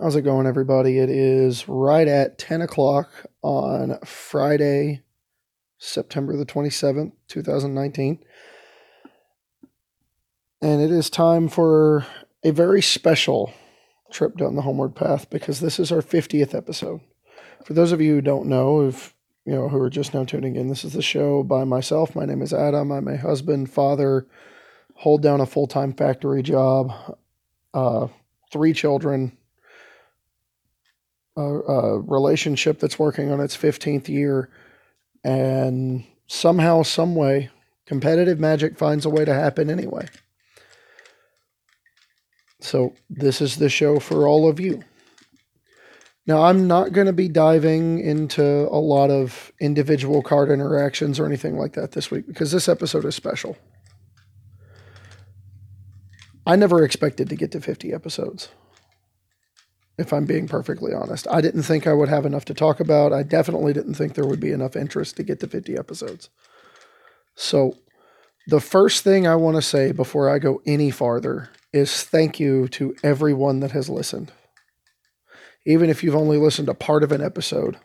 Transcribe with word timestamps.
How's 0.00 0.16
it 0.16 0.22
going, 0.22 0.46
everybody? 0.46 0.98
It 0.98 1.10
is 1.10 1.68
right 1.68 2.08
at 2.08 2.38
10 2.38 2.62
o'clock 2.62 3.10
on 3.42 3.98
Friday, 4.02 5.02
September 5.76 6.38
the 6.38 6.46
27th, 6.46 7.12
2019. 7.28 8.18
And 10.62 10.80
it 10.80 10.90
is 10.90 11.10
time 11.10 11.48
for 11.48 12.06
a 12.42 12.50
very 12.50 12.80
special 12.80 13.52
trip 14.10 14.38
down 14.38 14.56
the 14.56 14.62
homeward 14.62 14.94
path 14.96 15.28
because 15.28 15.60
this 15.60 15.78
is 15.78 15.92
our 15.92 16.00
50th 16.00 16.54
episode. 16.54 17.02
For 17.66 17.74
those 17.74 17.92
of 17.92 18.00
you 18.00 18.14
who 18.14 18.22
don't 18.22 18.46
know, 18.46 18.88
if 18.88 19.14
you 19.44 19.52
know 19.52 19.68
who 19.68 19.76
are 19.82 19.90
just 19.90 20.14
now 20.14 20.24
tuning 20.24 20.56
in, 20.56 20.68
this 20.68 20.82
is 20.82 20.94
the 20.94 21.02
show 21.02 21.42
by 21.42 21.64
myself. 21.64 22.16
My 22.16 22.24
name 22.24 22.40
is 22.40 22.54
Adam. 22.54 22.90
I'm 22.90 23.06
a 23.06 23.18
husband, 23.18 23.70
father, 23.70 24.26
hold 24.94 25.20
down 25.20 25.42
a 25.42 25.46
full-time 25.46 25.92
factory 25.92 26.42
job, 26.42 26.90
uh, 27.74 28.06
three 28.50 28.72
children, 28.72 29.36
a, 31.40 31.72
a 31.72 32.00
relationship 32.00 32.78
that's 32.78 32.98
working 32.98 33.30
on 33.30 33.40
its 33.40 33.56
15th 33.56 34.08
year. 34.08 34.50
And 35.24 36.04
somehow 36.26 36.82
some 36.82 37.14
way 37.14 37.50
competitive 37.86 38.38
magic 38.38 38.78
finds 38.78 39.04
a 39.04 39.10
way 39.10 39.24
to 39.24 39.34
happen 39.34 39.68
anyway. 39.68 40.06
So 42.60 42.94
this 43.08 43.40
is 43.40 43.56
the 43.56 43.68
show 43.68 43.98
for 43.98 44.28
all 44.28 44.48
of 44.48 44.60
you. 44.60 44.84
Now 46.26 46.44
i'm 46.44 46.68
not 46.68 46.92
going 46.92 47.08
to 47.08 47.12
be 47.12 47.28
diving 47.28 47.98
into 47.98 48.42
a 48.42 48.78
lot 48.78 49.10
of 49.10 49.50
individual 49.60 50.22
card 50.22 50.50
interactions 50.50 51.18
or 51.18 51.26
anything 51.26 51.56
like 51.56 51.72
that 51.72 51.92
this 51.92 52.10
week 52.10 52.26
because 52.28 52.52
this 52.52 52.68
episode 52.68 53.04
is 53.04 53.16
special. 53.16 53.56
I 56.46 56.56
never 56.56 56.84
expected 56.84 57.28
to 57.30 57.36
get 57.36 57.50
to 57.52 57.60
50 57.60 57.92
episodes 57.92 58.48
if 60.00 60.14
I'm 60.14 60.24
being 60.24 60.48
perfectly 60.48 60.94
honest. 60.94 61.26
I 61.30 61.42
didn't 61.42 61.64
think 61.64 61.86
I 61.86 61.92
would 61.92 62.08
have 62.08 62.24
enough 62.24 62.46
to 62.46 62.54
talk 62.54 62.80
about. 62.80 63.12
I 63.12 63.22
definitely 63.22 63.74
didn't 63.74 63.94
think 63.94 64.14
there 64.14 64.26
would 64.26 64.40
be 64.40 64.50
enough 64.50 64.74
interest 64.74 65.16
to 65.16 65.22
get 65.22 65.40
to 65.40 65.46
50 65.46 65.76
episodes. 65.76 66.30
So, 67.34 67.76
the 68.46 68.60
first 68.60 69.04
thing 69.04 69.26
I 69.26 69.36
want 69.36 69.56
to 69.56 69.62
say 69.62 69.92
before 69.92 70.30
I 70.30 70.38
go 70.38 70.62
any 70.66 70.90
farther 70.90 71.50
is 71.72 72.02
thank 72.02 72.40
you 72.40 72.66
to 72.68 72.96
everyone 73.04 73.60
that 73.60 73.72
has 73.72 73.90
listened. 73.90 74.32
Even 75.66 75.90
if 75.90 76.02
you've 76.02 76.16
only 76.16 76.38
listened 76.38 76.66
to 76.66 76.74
part 76.74 77.02
of 77.02 77.12
an 77.12 77.22
episode, 77.22 77.76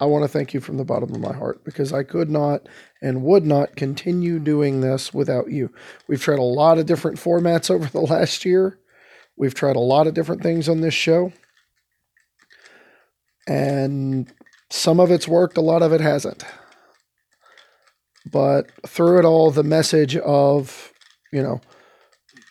I 0.00 0.06
want 0.06 0.24
to 0.24 0.28
thank 0.28 0.52
you 0.52 0.60
from 0.60 0.76
the 0.76 0.84
bottom 0.84 1.14
of 1.14 1.20
my 1.20 1.32
heart 1.32 1.64
because 1.64 1.92
I 1.92 2.02
could 2.02 2.28
not 2.28 2.68
and 3.00 3.22
would 3.22 3.46
not 3.46 3.76
continue 3.76 4.40
doing 4.40 4.80
this 4.80 5.14
without 5.14 5.50
you. 5.50 5.72
We've 6.08 6.20
tried 6.20 6.40
a 6.40 6.42
lot 6.42 6.78
of 6.78 6.86
different 6.86 7.18
formats 7.18 7.70
over 7.70 7.86
the 7.86 8.00
last 8.00 8.44
year 8.44 8.78
We've 9.36 9.54
tried 9.54 9.76
a 9.76 9.80
lot 9.80 10.06
of 10.06 10.14
different 10.14 10.42
things 10.42 10.68
on 10.68 10.80
this 10.80 10.94
show, 10.94 11.32
and 13.46 14.32
some 14.70 14.98
of 14.98 15.10
it's 15.10 15.28
worked, 15.28 15.56
a 15.56 15.62
lot 15.62 15.82
of 15.82 15.92
it 15.92 16.00
hasn't. 16.00 16.44
But 18.30 18.70
through 18.86 19.18
it 19.18 19.24
all, 19.24 19.50
the 19.50 19.62
message 19.62 20.16
of, 20.16 20.92
you 21.32 21.42
know, 21.42 21.60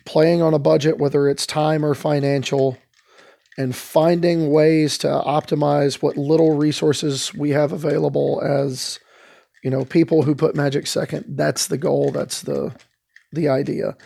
playing 0.06 0.42
on 0.42 0.54
a 0.54 0.60
budget, 0.60 0.98
whether 1.00 1.28
it's 1.28 1.46
time 1.46 1.84
or 1.84 1.96
financial, 1.96 2.78
and 3.58 3.76
finding 3.76 4.52
ways 4.52 4.98
to 5.00 5.08
optimize 5.08 6.02
what 6.02 6.18
little 6.18 6.56
resources 6.56 7.34
we 7.34 7.50
have 7.52 7.72
available 7.72 8.42
as, 8.42 9.00
you 9.64 9.70
know, 9.70 9.86
people 9.86 10.24
who 10.24 10.36
put 10.36 10.56
magic 10.56 10.88
second. 10.88 11.26
That's 11.30 11.68
the 11.68 11.78
goal. 11.78 12.12
That's 12.12 12.42
the 12.42 12.76
the 13.34 13.50
idea 13.50 13.98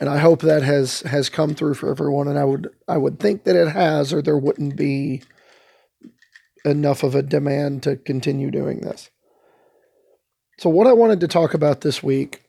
and 0.00 0.08
I 0.08 0.18
hope 0.18 0.40
that 0.42 0.62
has 0.62 1.00
has 1.02 1.28
come 1.28 1.54
through 1.54 1.74
for 1.74 1.90
everyone. 1.90 2.28
And 2.28 2.38
I 2.38 2.44
would 2.44 2.70
I 2.86 2.96
would 2.96 3.18
think 3.18 3.44
that 3.44 3.56
it 3.56 3.68
has, 3.68 4.12
or 4.12 4.22
there 4.22 4.38
wouldn't 4.38 4.76
be 4.76 5.22
enough 6.64 7.02
of 7.02 7.14
a 7.14 7.22
demand 7.22 7.82
to 7.84 7.96
continue 7.96 8.50
doing 8.50 8.80
this. 8.80 9.10
So 10.58 10.68
what 10.70 10.86
I 10.86 10.92
wanted 10.92 11.20
to 11.20 11.28
talk 11.28 11.54
about 11.54 11.80
this 11.80 12.02
week 12.02 12.42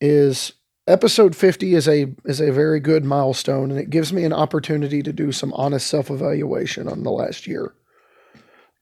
is 0.00 0.52
episode 0.86 1.34
50 1.34 1.74
is 1.74 1.88
a 1.88 2.14
is 2.24 2.40
a 2.40 2.52
very 2.52 2.80
good 2.80 3.04
milestone 3.04 3.70
and 3.70 3.80
it 3.80 3.90
gives 3.90 4.12
me 4.12 4.24
an 4.24 4.32
opportunity 4.32 5.02
to 5.02 5.12
do 5.12 5.32
some 5.32 5.52
honest 5.54 5.86
self-evaluation 5.86 6.88
on 6.88 7.02
the 7.02 7.10
last 7.10 7.46
year 7.46 7.74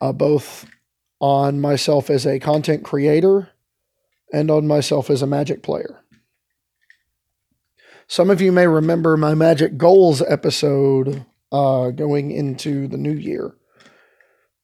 uh, 0.00 0.12
both 0.12 0.66
on 1.20 1.60
myself 1.60 2.10
as 2.10 2.26
a 2.26 2.40
content 2.40 2.82
creator 2.82 3.50
and 4.32 4.50
on 4.50 4.66
myself 4.66 5.10
as 5.10 5.22
a 5.22 5.26
magic 5.26 5.62
player 5.62 6.01
some 8.12 8.28
of 8.28 8.42
you 8.42 8.52
may 8.52 8.66
remember 8.66 9.16
my 9.16 9.32
Magic 9.32 9.78
Goals 9.78 10.20
episode 10.28 11.24
uh, 11.50 11.88
going 11.92 12.30
into 12.30 12.86
the 12.86 12.98
new 12.98 13.14
year. 13.14 13.54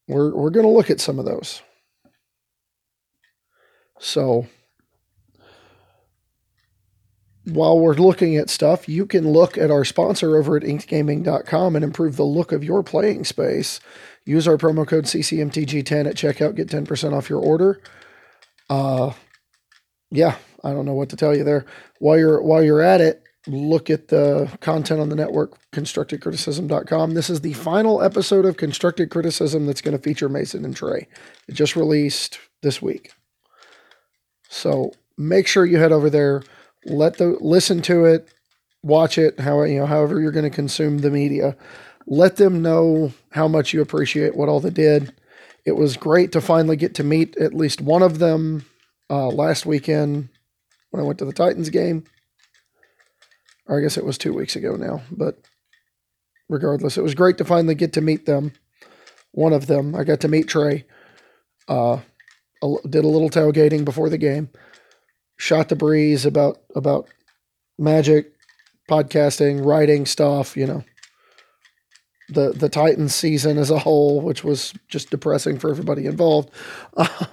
We're, 0.07 0.35
we're 0.35 0.51
going 0.51 0.67
to 0.67 0.73
look 0.73 0.91
at 0.91 1.01
some 1.01 1.19
of 1.19 1.25
those. 1.25 1.63
So, 3.99 4.47
while 7.45 7.81
we're 7.81 7.95
looking 7.95 8.37
at 8.37 8.51
stuff, 8.51 8.87
you 8.87 9.07
can 9.07 9.27
look 9.33 9.57
at 9.57 9.71
our 9.71 9.87
sponsor 9.87 10.37
over 10.37 10.59
at 10.59 10.63
inkedgaming.com 10.63 11.75
and 11.75 11.83
improve 11.83 12.17
the 12.17 12.25
look 12.25 12.53
of 12.53 12.63
your 12.63 12.83
playing 12.83 13.25
space. 13.25 13.81
Use 14.27 14.47
our 14.47 14.59
promo 14.59 14.87
code 14.87 15.05
CCMTG10 15.05 16.07
at 16.07 16.17
checkout, 16.17 16.55
get 16.55 16.69
10% 16.69 17.17
off 17.17 17.31
your 17.31 17.41
order. 17.41 17.81
Uh, 18.69 19.15
yeah, 20.11 20.37
I 20.63 20.73
don't 20.75 20.85
know 20.85 20.93
what 20.93 21.09
to 21.09 21.17
tell 21.17 21.35
you 21.35 21.45
there. 21.45 21.65
While 21.99 22.19
you're 22.19 22.43
while 22.43 22.63
you're 22.63 22.83
at 22.83 23.01
it, 23.01 23.23
look 23.47 23.89
at 23.89 24.09
the 24.09 24.51
content 24.61 25.01
on 25.01 25.09
the 25.09 25.17
network, 25.17 25.59
constructedcriticism.com. 25.73 27.15
This 27.15 27.31
is 27.31 27.41
the 27.41 27.53
final 27.55 28.03
episode 28.03 28.45
of 28.45 28.57
Constructed 28.57 29.11
Criticism 29.11 29.67
that's 29.67 29.81
going 29.81 29.97
to 29.97 30.03
feature 30.03 30.29
Mason 30.29 30.65
and 30.65 30.77
Trey. 30.77 31.09
It 31.49 31.53
just 31.55 31.77
released 31.77 32.39
this 32.63 32.83
week. 32.83 33.13
So 34.49 34.93
make 35.17 35.47
sure 35.47 35.65
you 35.65 35.79
head 35.79 35.93
over 35.93 36.11
there, 36.11 36.43
let 36.85 37.19
the 37.19 37.37
listen 37.41 37.83
to 37.83 38.05
it, 38.05 38.33
watch 38.83 39.19
it, 39.19 39.39
how 39.41 39.63
you 39.63 39.81
know, 39.81 39.87
however 39.87 40.21
you're 40.21 40.33
going 40.33 40.45
to 40.45 40.51
consume 40.51 40.99
the 40.99 41.11
media. 41.11 41.57
Let 42.07 42.37
them 42.37 42.63
know 42.63 43.13
how 43.33 43.49
much 43.49 43.75
you 43.75 43.83
appreciate 43.83 44.35
what 44.35 44.49
all 44.49 44.61
they 44.61 44.71
did. 44.71 45.13
It 45.67 45.77
was 45.77 45.99
great 45.99 46.33
to 46.33 46.41
finally 46.41 46.77
get 46.77 46.95
to 46.95 47.05
meet 47.05 47.37
at 47.37 47.53
least 47.53 47.83
one 47.83 48.03
of 48.03 48.19
them 48.19 48.65
uh, 49.11 49.29
last 49.29 49.67
weekend 49.67 50.31
when 50.91 51.03
I 51.03 51.07
went 51.07 51.19
to 51.19 51.27
the 51.27 51.33
Titans 51.35 51.69
game 51.69 52.05
or 53.69 53.79
I 53.79 53.83
guess 53.83 53.97
it 53.97 54.05
was 54.05 54.19
two 54.19 54.33
weeks 54.33 54.57
ago 54.57 54.75
now. 54.77 55.03
But 55.11 55.39
regardless, 56.49 56.97
it 56.97 57.03
was 57.03 57.15
great 57.15 57.39
to 57.39 57.45
finally 57.45 57.75
get 57.75 57.93
to 57.93 58.01
meet 58.01 58.27
them. 58.27 58.53
One 59.33 59.53
of 59.53 59.67
them, 59.67 59.95
I 59.95 60.05
got 60.05 60.21
to 60.21 60.29
meet 60.29 60.49
Trey. 60.49 60.85
Uh, 61.69 61.99
did 62.89 63.05
a 63.05 63.09
little 63.09 63.31
tailgating 63.31 63.85
before 63.85 64.09
the 64.09 64.19
game. 64.19 64.49
Shot 65.37 65.69
the 65.69 65.77
breeze 65.77 66.27
about 66.27 66.59
about 66.75 67.09
magic, 67.79 68.33
podcasting, 68.91 69.65
writing 69.65 70.07
stuff. 70.07 70.57
You 70.57 70.67
know, 70.67 70.85
the 72.29 72.51
the 72.51 72.69
Titans 72.69 73.15
season 73.15 73.59
as 73.59 73.71
a 73.71 73.79
whole, 73.79 74.21
which 74.21 74.43
was 74.43 74.73
just 74.89 75.11
depressing 75.11 75.59
for 75.59 75.71
everybody 75.71 76.07
involved. 76.07 76.51
Uh, 76.97 77.27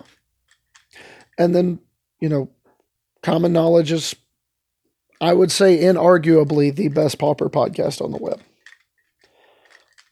and 1.39 1.55
then 1.55 1.79
you 2.19 2.29
know, 2.29 2.49
common 3.23 3.53
knowledge 3.53 3.91
is 3.91 4.15
I 5.21 5.33
would 5.33 5.51
say 5.51 5.79
inarguably 5.79 6.75
the 6.75 6.89
best 6.89 7.17
popper 7.17 7.49
podcast 7.49 8.01
on 8.01 8.11
the 8.11 8.17
web. 8.17 8.41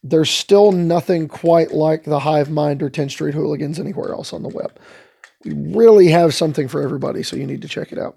There's 0.02 0.30
still 0.30 0.72
nothing 0.72 1.28
quite 1.28 1.72
like 1.72 2.04
the 2.04 2.20
Hive 2.20 2.50
Mind 2.50 2.82
or 2.82 2.90
10th 2.90 3.12
Street 3.12 3.34
Hooligans 3.34 3.80
anywhere 3.80 4.12
else 4.12 4.32
on 4.32 4.42
the 4.42 4.48
web. 4.48 4.78
We 5.44 5.52
really 5.74 6.08
have 6.08 6.34
something 6.34 6.68
for 6.68 6.82
everybody, 6.82 7.22
so 7.22 7.36
you 7.36 7.46
need 7.46 7.62
to 7.62 7.68
check 7.68 7.92
it 7.92 7.98
out. 7.98 8.16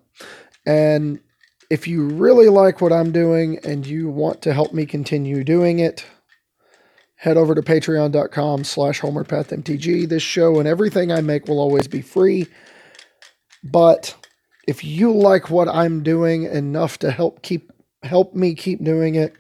And 0.66 1.20
if 1.70 1.88
you 1.88 2.08
really 2.08 2.50
like 2.50 2.82
what 2.82 2.94
I'm 2.94 3.12
doing 3.12 3.60
and 3.64 3.86
you 3.86 4.10
want 4.10 4.42
to 4.44 4.54
help 4.54 4.74
me 4.74 4.86
continue 4.86 5.44
doing 5.44 5.80
it, 5.80 6.06
head 7.16 7.38
over 7.38 7.56
to 7.56 7.62
patreon.com 7.62 8.64
slash 8.64 9.02
homewardpathmtg. 9.02 10.10
This 10.10 10.24
show 10.24 10.60
and 10.60 10.68
everything 10.68 11.12
I 11.12 11.22
make 11.22 11.48
will 11.48 11.60
always 11.60 11.88
be 11.88 12.02
free. 12.02 12.48
But 13.64 14.16
if 14.68 14.84
you 14.84 15.14
like 15.14 15.50
what 15.50 15.70
I'm 15.70 16.04
doing 16.04 16.44
enough 16.44 17.00
to 17.00 17.10
help 17.10 17.42
keep 17.42 17.72
help 18.04 18.36
me 18.36 18.54
keep 18.54 18.84
doing 18.84 19.16
it, 19.16 19.34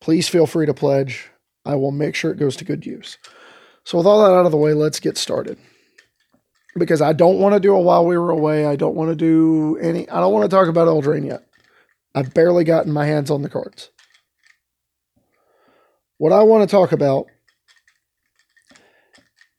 please 0.00 0.28
feel 0.28 0.46
free 0.46 0.66
to 0.66 0.74
pledge. 0.74 1.30
I 1.64 1.76
will 1.76 1.92
make 1.92 2.16
sure 2.16 2.32
it 2.32 2.38
goes 2.38 2.56
to 2.56 2.64
good 2.64 2.84
use. 2.84 3.16
So 3.84 3.98
with 3.98 4.06
all 4.06 4.22
that 4.22 4.36
out 4.36 4.44
of 4.44 4.50
the 4.50 4.58
way, 4.58 4.74
let's 4.74 5.00
get 5.00 5.16
started. 5.16 5.56
Because 6.76 7.00
I 7.00 7.12
don't 7.12 7.38
want 7.38 7.54
to 7.54 7.60
do 7.60 7.74
a 7.74 7.80
while 7.80 8.04
we 8.04 8.18
were 8.18 8.30
away. 8.30 8.66
I 8.66 8.76
don't 8.76 8.96
want 8.96 9.10
to 9.10 9.16
do 9.16 9.78
any 9.78 10.08
I 10.10 10.20
don't 10.20 10.32
want 10.32 10.50
to 10.50 10.54
talk 10.54 10.68
about 10.68 10.88
Eldraine 10.88 11.26
yet. 11.26 11.46
I've 12.14 12.34
barely 12.34 12.64
gotten 12.64 12.92
my 12.92 13.06
hands 13.06 13.30
on 13.30 13.42
the 13.42 13.48
cards. 13.48 13.90
What 16.18 16.32
I 16.32 16.42
want 16.42 16.68
to 16.68 16.70
talk 16.70 16.92
about 16.92 17.26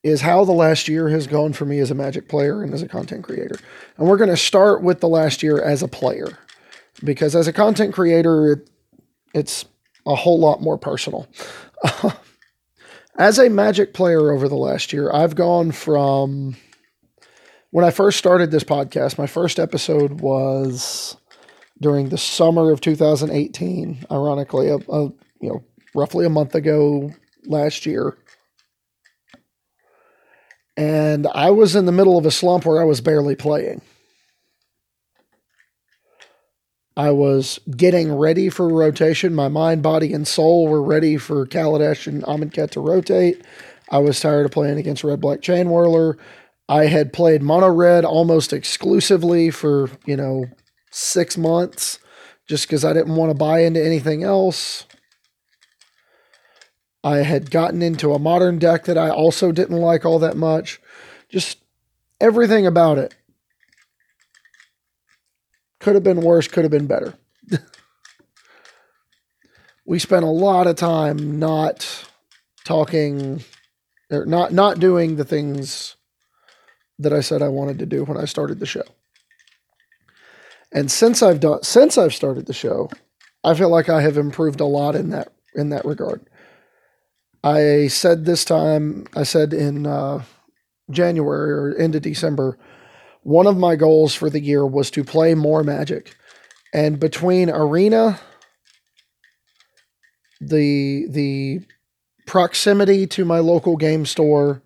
is 0.04 0.22
how 0.22 0.44
the 0.44 0.52
last 0.52 0.88
year 0.88 1.10
has 1.10 1.28
gone 1.28 1.54
for 1.54 1.66
me 1.66 1.80
as 1.80 1.90
a 1.90 1.96
Magic 1.96 2.28
player 2.28 2.62
and 2.62 2.74
as 2.74 2.82
a 2.82 2.88
content 2.88 3.24
creator. 3.24 3.58
And 3.98 4.08
we're 4.08 4.18
going 4.18 4.30
to 4.30 4.38
start 4.38 4.84
with 4.84 5.00
the 5.00 5.08
last 5.08 5.42
year 5.42 5.62
as 5.62 5.82
a 5.82 5.88
player 5.88 6.38
because 7.04 7.36
as 7.36 7.48
a 7.48 7.54
content 7.54 7.94
creator, 7.94 8.52
it, 8.52 8.70
it's 9.34 9.66
a 10.06 10.16
whole 10.16 10.40
lot 10.40 10.62
more 10.62 10.78
personal. 10.78 11.28
as 13.18 13.40
a 13.40 13.50
Magic 13.50 13.94
player 13.94 14.32
over 14.32 14.50
the 14.50 14.56
last 14.56 14.92
year, 14.92 15.12
I've 15.12 15.36
gone 15.36 15.72
from 15.72 16.58
when 17.72 17.86
I 17.86 17.90
first 17.90 18.20
started 18.20 18.52
this 18.52 18.64
podcast, 18.64 19.18
my 19.18 19.26
first 19.26 19.58
episode 19.58 20.22
was 20.22 21.18
during 21.82 22.10
the 22.10 22.20
summer 22.20 22.72
of 22.72 22.82
2018, 22.82 24.06
ironically, 24.12 24.70
a, 24.70 24.76
a, 24.76 25.04
you 25.42 25.50
know, 25.50 25.64
roughly 25.96 26.26
a 26.26 26.30
month 26.30 26.54
ago 26.54 27.12
last 27.46 27.86
year. 27.86 28.18
And 30.76 31.28
I 31.28 31.52
was 31.52 31.76
in 31.76 31.86
the 31.86 31.92
middle 31.92 32.18
of 32.18 32.26
a 32.26 32.32
slump 32.32 32.66
where 32.66 32.82
I 32.82 32.86
was 32.86 33.02
barely 33.02 33.36
playing. 33.36 33.82
I 36.96 37.12
was 37.12 37.60
getting 37.76 38.14
ready 38.14 38.50
for 38.50 38.68
rotation. 38.68 39.34
My 39.34 39.48
mind, 39.48 39.82
body, 39.82 40.14
and 40.14 40.28
soul 40.28 40.68
were 40.68 40.82
ready 40.82 41.18
for 41.18 41.46
Kaladesh 41.48 42.06
and 42.08 42.24
Amonkhet 42.24 42.72
to 42.72 42.80
rotate. 42.80 43.44
I 43.90 43.98
was 43.98 44.20
tired 44.20 44.46
of 44.46 44.52
playing 44.52 44.78
against 44.78 45.04
Red 45.04 45.20
Black 45.20 45.42
Chain 45.42 45.70
Whirler. 45.70 46.18
I 46.70 46.86
had 46.86 47.14
played 47.14 47.42
Mono 47.42 47.70
Red 47.70 48.06
almost 48.06 48.54
exclusively 48.54 49.50
for, 49.50 49.90
you 50.06 50.16
know, 50.16 50.46
six 50.92 51.38
months 51.38 52.00
just 52.48 52.68
because 52.68 52.86
I 52.86 52.94
didn't 52.94 53.16
want 53.16 53.32
to 53.32 53.38
buy 53.38 53.60
into 53.60 53.84
anything 53.84 54.24
else. 54.24 54.86
I 57.04 57.18
had 57.18 57.52
gotten 57.52 57.82
into 57.82 58.14
a 58.14 58.20
modern 58.20 58.60
deck 58.60 58.86
that 58.86 58.98
I 58.98 59.10
also 59.10 59.52
didn't 59.52 59.78
like 59.78 60.06
all 60.06 60.20
that 60.20 60.38
much. 60.38 60.80
Just 61.30 61.58
everything 62.22 62.66
about 62.66 62.98
it 62.98 63.14
could 65.80 65.96
have 65.96 66.04
been 66.04 66.22
worse, 66.22 66.48
could 66.48 66.64
have 66.64 66.72
been 66.72 66.88
better. 66.88 67.16
we 69.86 70.00
spent 70.00 70.24
a 70.24 70.30
lot 70.30 70.66
of 70.66 70.78
time 70.78 71.40
not 71.40 72.08
talking 72.64 73.44
or 74.10 74.26
not 74.26 74.54
not 74.54 74.80
doing 74.80 75.18
the 75.18 75.26
things 75.26 75.98
that 77.00 77.12
I 77.12 77.20
said 77.20 77.42
I 77.42 77.50
wanted 77.50 77.80
to 77.80 77.86
do 77.86 78.06
when 78.06 78.18
I 78.18 78.26
started 78.26 78.60
the 78.60 78.66
show. 78.66 78.84
And 80.72 80.90
since 80.90 81.22
I've 81.22 81.42
done 81.42 81.64
since 81.64 81.98
I've 81.98 82.14
started 82.14 82.46
the 82.46 82.54
show, 82.54 82.90
I 83.44 83.54
feel 83.54 83.70
like 83.70 83.90
I 83.90 84.02
have 84.02 84.18
improved 84.18 84.62
a 84.62 84.66
lot 84.66 84.96
in 84.96 85.10
that 85.10 85.34
in 85.54 85.70
that 85.70 85.84
regard. 85.84 86.26
I 87.44 87.88
said 87.88 88.26
this 88.26 88.46
time, 88.46 89.06
I 89.16 89.24
said 89.24 89.54
in 89.54 89.86
uh, 89.86 90.24
January 90.90 91.52
or 91.52 91.72
into 91.74 92.00
December, 92.00 92.58
one 93.22 93.48
of 93.48 93.58
my 93.58 93.76
goals 93.76 94.16
for 94.16 94.30
the 94.30 94.40
year 94.40 94.66
was 94.66 94.90
to 94.92 95.04
play 95.04 95.36
more 95.36 95.64
Magic. 95.64 96.16
And 96.74 97.00
between 97.00 97.50
Arena, 97.50 98.20
the 100.42 101.06
the 101.10 101.60
proximity 102.26 103.06
to 103.08 103.26
my 103.26 103.40
local 103.40 103.78
game 103.78 104.06
store, 104.06 104.64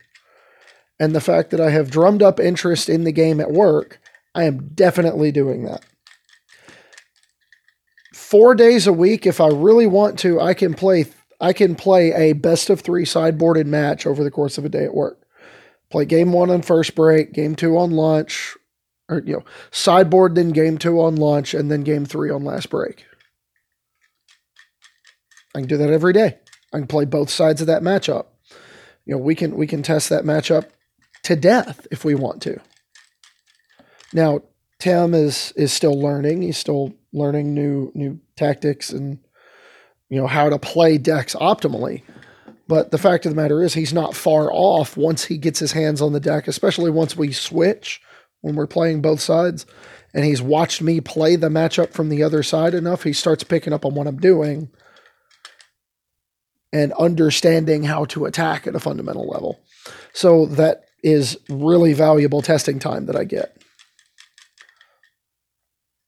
and 0.99 1.13
the 1.13 1.21
fact 1.21 1.49
that 1.51 1.59
I 1.59 1.71
have 1.71 1.91
drummed 1.91 2.23
up 2.23 2.39
interest 2.39 2.87
in 2.89 3.03
the 3.03 3.11
game 3.11 3.39
at 3.41 3.51
work, 3.51 3.99
I 4.33 4.43
am 4.43 4.69
definitely 4.69 5.31
doing 5.31 5.65
that 5.65 5.83
four 8.27 8.55
days 8.55 8.85
a 8.87 8.91
week, 8.93 9.25
if 9.25 9.39
I 9.39 9.47
really 9.47 9.87
want 9.87 10.19
to, 10.19 10.41
I 10.41 10.53
can 10.53 10.73
play. 10.73 11.05
I 11.39 11.53
can 11.53 11.75
play 11.75 12.13
a 12.13 12.33
best 12.33 12.69
of 12.69 12.81
three 12.81 13.05
sideboarded 13.05 13.65
match 13.65 14.07
over 14.07 14.23
the 14.23 14.31
course 14.31 14.57
of 14.57 14.65
a 14.65 14.69
day 14.69 14.85
at 14.85 14.95
work. 14.95 15.21
Play 15.89 16.05
game 16.05 16.33
one 16.33 16.49
on 16.49 16.61
first 16.61 16.95
break, 16.95 17.33
game 17.33 17.55
two 17.55 17.77
on 17.77 17.91
lunch, 17.91 18.57
or 19.07 19.21
you 19.25 19.33
know, 19.33 19.45
sideboard 19.71 20.35
then 20.35 20.49
game 20.49 20.77
two 20.77 20.99
on 20.99 21.15
lunch, 21.15 21.53
and 21.53 21.71
then 21.71 21.83
game 21.83 22.05
three 22.05 22.29
on 22.29 22.43
last 22.43 22.69
break. 22.69 23.05
I 25.55 25.59
can 25.59 25.67
do 25.67 25.77
that 25.77 25.89
every 25.89 26.13
day. 26.13 26.39
I 26.73 26.79
can 26.79 26.87
play 26.87 27.05
both 27.05 27.29
sides 27.29 27.61
of 27.61 27.67
that 27.67 27.81
matchup. 27.81 28.25
You 29.05 29.15
know, 29.15 29.17
we 29.19 29.35
can 29.35 29.55
we 29.55 29.67
can 29.67 29.83
test 29.83 30.09
that 30.09 30.25
matchup 30.25 30.65
to 31.23 31.35
death 31.35 31.87
if 31.91 32.03
we 32.03 32.15
want 32.15 32.41
to. 32.43 32.59
Now, 34.13 34.41
Tim 34.79 35.13
is 35.13 35.53
is 35.55 35.71
still 35.71 35.99
learning. 35.99 36.41
He's 36.41 36.57
still 36.57 36.93
learning 37.13 37.53
new 37.53 37.91
new 37.95 38.19
tactics 38.35 38.91
and 38.91 39.19
you 40.09 40.19
know 40.19 40.27
how 40.27 40.49
to 40.49 40.59
play 40.59 40.97
decks 40.97 41.35
optimally. 41.35 42.03
But 42.67 42.91
the 42.91 42.97
fact 42.97 43.25
of 43.25 43.31
the 43.31 43.41
matter 43.41 43.63
is, 43.63 43.73
he's 43.73 43.93
not 43.93 44.15
far 44.15 44.51
off 44.51 44.97
once 44.97 45.25
he 45.25 45.37
gets 45.37 45.59
his 45.59 45.71
hands 45.71 46.01
on 46.01 46.11
the 46.11 46.19
deck, 46.19 46.47
especially 46.47 46.91
once 46.91 47.15
we 47.15 47.31
switch 47.31 48.01
when 48.41 48.55
we're 48.55 48.67
playing 48.67 49.01
both 49.01 49.21
sides. 49.21 49.65
And 50.13 50.25
he's 50.25 50.41
watched 50.41 50.81
me 50.81 50.99
play 50.99 51.35
the 51.35 51.49
matchup 51.49 51.93
from 51.93 52.09
the 52.09 52.23
other 52.23 52.43
side 52.43 52.73
enough, 52.73 53.03
he 53.03 53.13
starts 53.13 53.43
picking 53.43 53.73
up 53.73 53.85
on 53.85 53.93
what 53.93 54.07
I'm 54.07 54.19
doing 54.19 54.69
and 56.73 56.91
understanding 56.93 57.83
how 57.83 58.05
to 58.05 58.25
attack 58.25 58.67
at 58.67 58.75
a 58.75 58.79
fundamental 58.79 59.27
level. 59.27 59.59
So 60.13 60.45
that 60.47 60.85
is 61.03 61.37
really 61.49 61.93
valuable 61.93 62.41
testing 62.41 62.79
time 62.79 63.05
that 63.05 63.15
I 63.15 63.23
get 63.23 63.56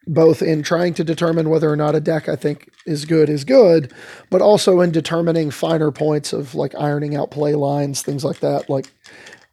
both 0.09 0.41
in 0.41 0.63
trying 0.63 0.95
to 0.95 1.03
determine 1.03 1.50
whether 1.50 1.71
or 1.71 1.75
not 1.75 1.94
a 1.94 2.01
deck 2.01 2.27
I 2.27 2.35
think 2.35 2.71
is 2.88 3.06
good 3.06 3.29
is 3.29 3.44
good, 3.44 3.94
but 4.31 4.41
also 4.41 4.81
in 4.81 4.91
determining 4.91 5.51
finer 5.51 5.91
points 5.91 6.33
of 6.33 6.56
like 6.56 6.73
ironing 6.75 7.15
out 7.15 7.29
play 7.29 7.53
lines, 7.53 8.01
things 8.01 8.25
like 8.25 8.39
that. 8.39 8.69
Like 8.69 8.88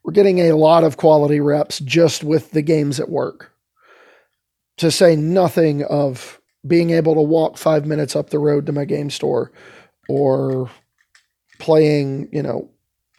we're 0.03 0.13
getting 0.13 0.39
a 0.41 0.57
lot 0.57 0.83
of 0.83 0.97
quality 0.97 1.41
reps 1.41 1.79
just 1.81 2.25
with 2.25 2.53
the 2.53 2.63
games 2.63 2.99
at 2.99 3.11
work. 3.11 3.53
To 4.79 4.91
say 4.91 5.15
nothing 5.15 5.85
of 5.85 6.41
being 6.67 6.91
able 6.91 7.15
to 7.15 7.23
walk 7.23 7.57
five 7.59 7.87
minutes 7.87 8.17
up 8.17 8.31
the 8.31 8.39
road 8.39 8.67
to 8.67 8.73
my 8.73 8.85
game 8.85 9.11
store 9.11 9.53
or 10.09 10.71
playing, 11.59 12.29
you 12.33 12.43
know, 12.43 12.71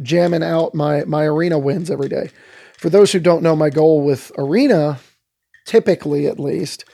jamming 0.01 0.43
out 0.43 0.73
my 0.73 1.03
my 1.05 1.23
arena 1.25 1.59
wins 1.59 1.91
every 1.91 2.09
day. 2.09 2.31
For 2.77 2.89
those 2.89 3.11
who 3.11 3.19
don't 3.19 3.43
know 3.43 3.55
my 3.55 3.69
goal 3.69 4.01
with 4.01 4.31
arena, 4.37 4.99
typically 5.65 6.27
at 6.27 6.39
least, 6.39 6.85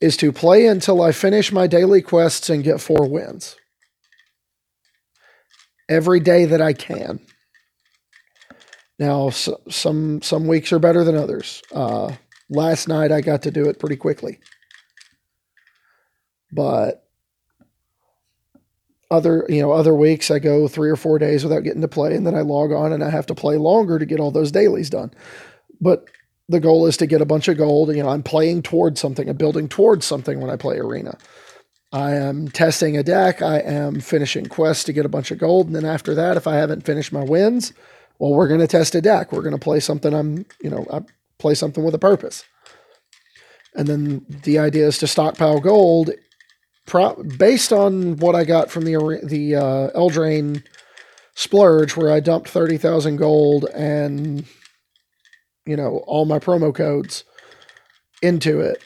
is 0.00 0.16
to 0.18 0.32
play 0.32 0.66
until 0.66 1.02
I 1.02 1.12
finish 1.12 1.50
my 1.52 1.66
daily 1.66 2.02
quests 2.02 2.50
and 2.50 2.64
get 2.64 2.80
four 2.80 3.08
wins. 3.08 3.56
Every 5.88 6.20
day 6.20 6.44
that 6.44 6.60
I 6.60 6.72
can. 6.72 7.20
Now, 8.98 9.30
so, 9.30 9.60
some 9.68 10.22
some 10.22 10.46
weeks 10.46 10.72
are 10.72 10.78
better 10.78 11.04
than 11.04 11.16
others. 11.16 11.62
Uh, 11.72 12.14
last 12.50 12.88
night 12.88 13.12
I 13.12 13.20
got 13.20 13.42
to 13.42 13.50
do 13.50 13.68
it 13.68 13.78
pretty 13.78 13.96
quickly, 13.96 14.40
but 16.52 17.04
other 19.10 19.46
you 19.48 19.62
know 19.62 19.70
other 19.70 19.94
weeks 19.94 20.30
I 20.30 20.40
go 20.40 20.66
three 20.66 20.90
or 20.90 20.96
four 20.96 21.18
days 21.18 21.44
without 21.44 21.62
getting 21.62 21.80
to 21.80 21.88
play, 21.88 22.14
and 22.14 22.26
then 22.26 22.34
I 22.34 22.40
log 22.40 22.72
on 22.72 22.92
and 22.92 23.02
I 23.02 23.10
have 23.10 23.26
to 23.26 23.34
play 23.34 23.56
longer 23.56 23.98
to 23.98 24.06
get 24.06 24.20
all 24.20 24.32
those 24.32 24.52
dailies 24.52 24.90
done. 24.90 25.12
But 25.80 26.08
the 26.48 26.60
goal 26.60 26.86
is 26.86 26.96
to 26.98 27.06
get 27.06 27.20
a 27.20 27.26
bunch 27.26 27.48
of 27.48 27.58
gold. 27.58 27.94
You 27.94 28.02
know, 28.02 28.08
I'm 28.08 28.22
playing 28.22 28.62
towards 28.62 29.00
something, 29.00 29.28
I'm 29.28 29.36
building 29.36 29.68
towards 29.68 30.06
something 30.06 30.40
when 30.40 30.50
I 30.50 30.56
play 30.56 30.78
arena. 30.78 31.16
I 31.92 32.14
am 32.14 32.48
testing 32.48 32.96
a 32.96 33.02
deck. 33.02 33.40
I 33.40 33.60
am 33.60 34.00
finishing 34.00 34.46
quests 34.46 34.84
to 34.84 34.92
get 34.92 35.06
a 35.06 35.08
bunch 35.08 35.30
of 35.30 35.38
gold. 35.38 35.66
And 35.66 35.76
then 35.76 35.86
after 35.86 36.14
that, 36.14 36.36
if 36.36 36.46
I 36.46 36.56
haven't 36.56 36.84
finished 36.84 37.12
my 37.12 37.24
wins, 37.24 37.72
well, 38.18 38.34
we're 38.34 38.48
going 38.48 38.60
to 38.60 38.66
test 38.66 38.94
a 38.94 39.00
deck. 39.00 39.32
We're 39.32 39.42
going 39.42 39.54
to 39.54 39.58
play 39.58 39.80
something 39.80 40.12
I'm, 40.12 40.44
you 40.60 40.68
know, 40.68 40.86
I 40.92 41.00
play 41.38 41.54
something 41.54 41.82
with 41.82 41.94
a 41.94 41.98
purpose. 41.98 42.44
And 43.74 43.86
then 43.86 44.26
the 44.42 44.58
idea 44.58 44.86
is 44.86 44.98
to 44.98 45.06
stockpile 45.06 45.60
gold 45.60 46.10
pro- 46.84 47.22
based 47.22 47.72
on 47.72 48.16
what 48.16 48.34
I 48.34 48.44
got 48.44 48.70
from 48.70 48.84
the, 48.84 49.20
the 49.22 49.54
uh, 49.56 50.60
splurge, 51.34 51.96
where 51.96 52.12
I 52.12 52.20
dumped 52.20 52.48
30,000 52.50 53.16
gold 53.16 53.66
and 53.72 54.44
you 55.68 55.76
know, 55.76 55.98
all 56.06 56.24
my 56.24 56.38
promo 56.38 56.74
codes 56.74 57.24
into 58.22 58.60
it. 58.60 58.82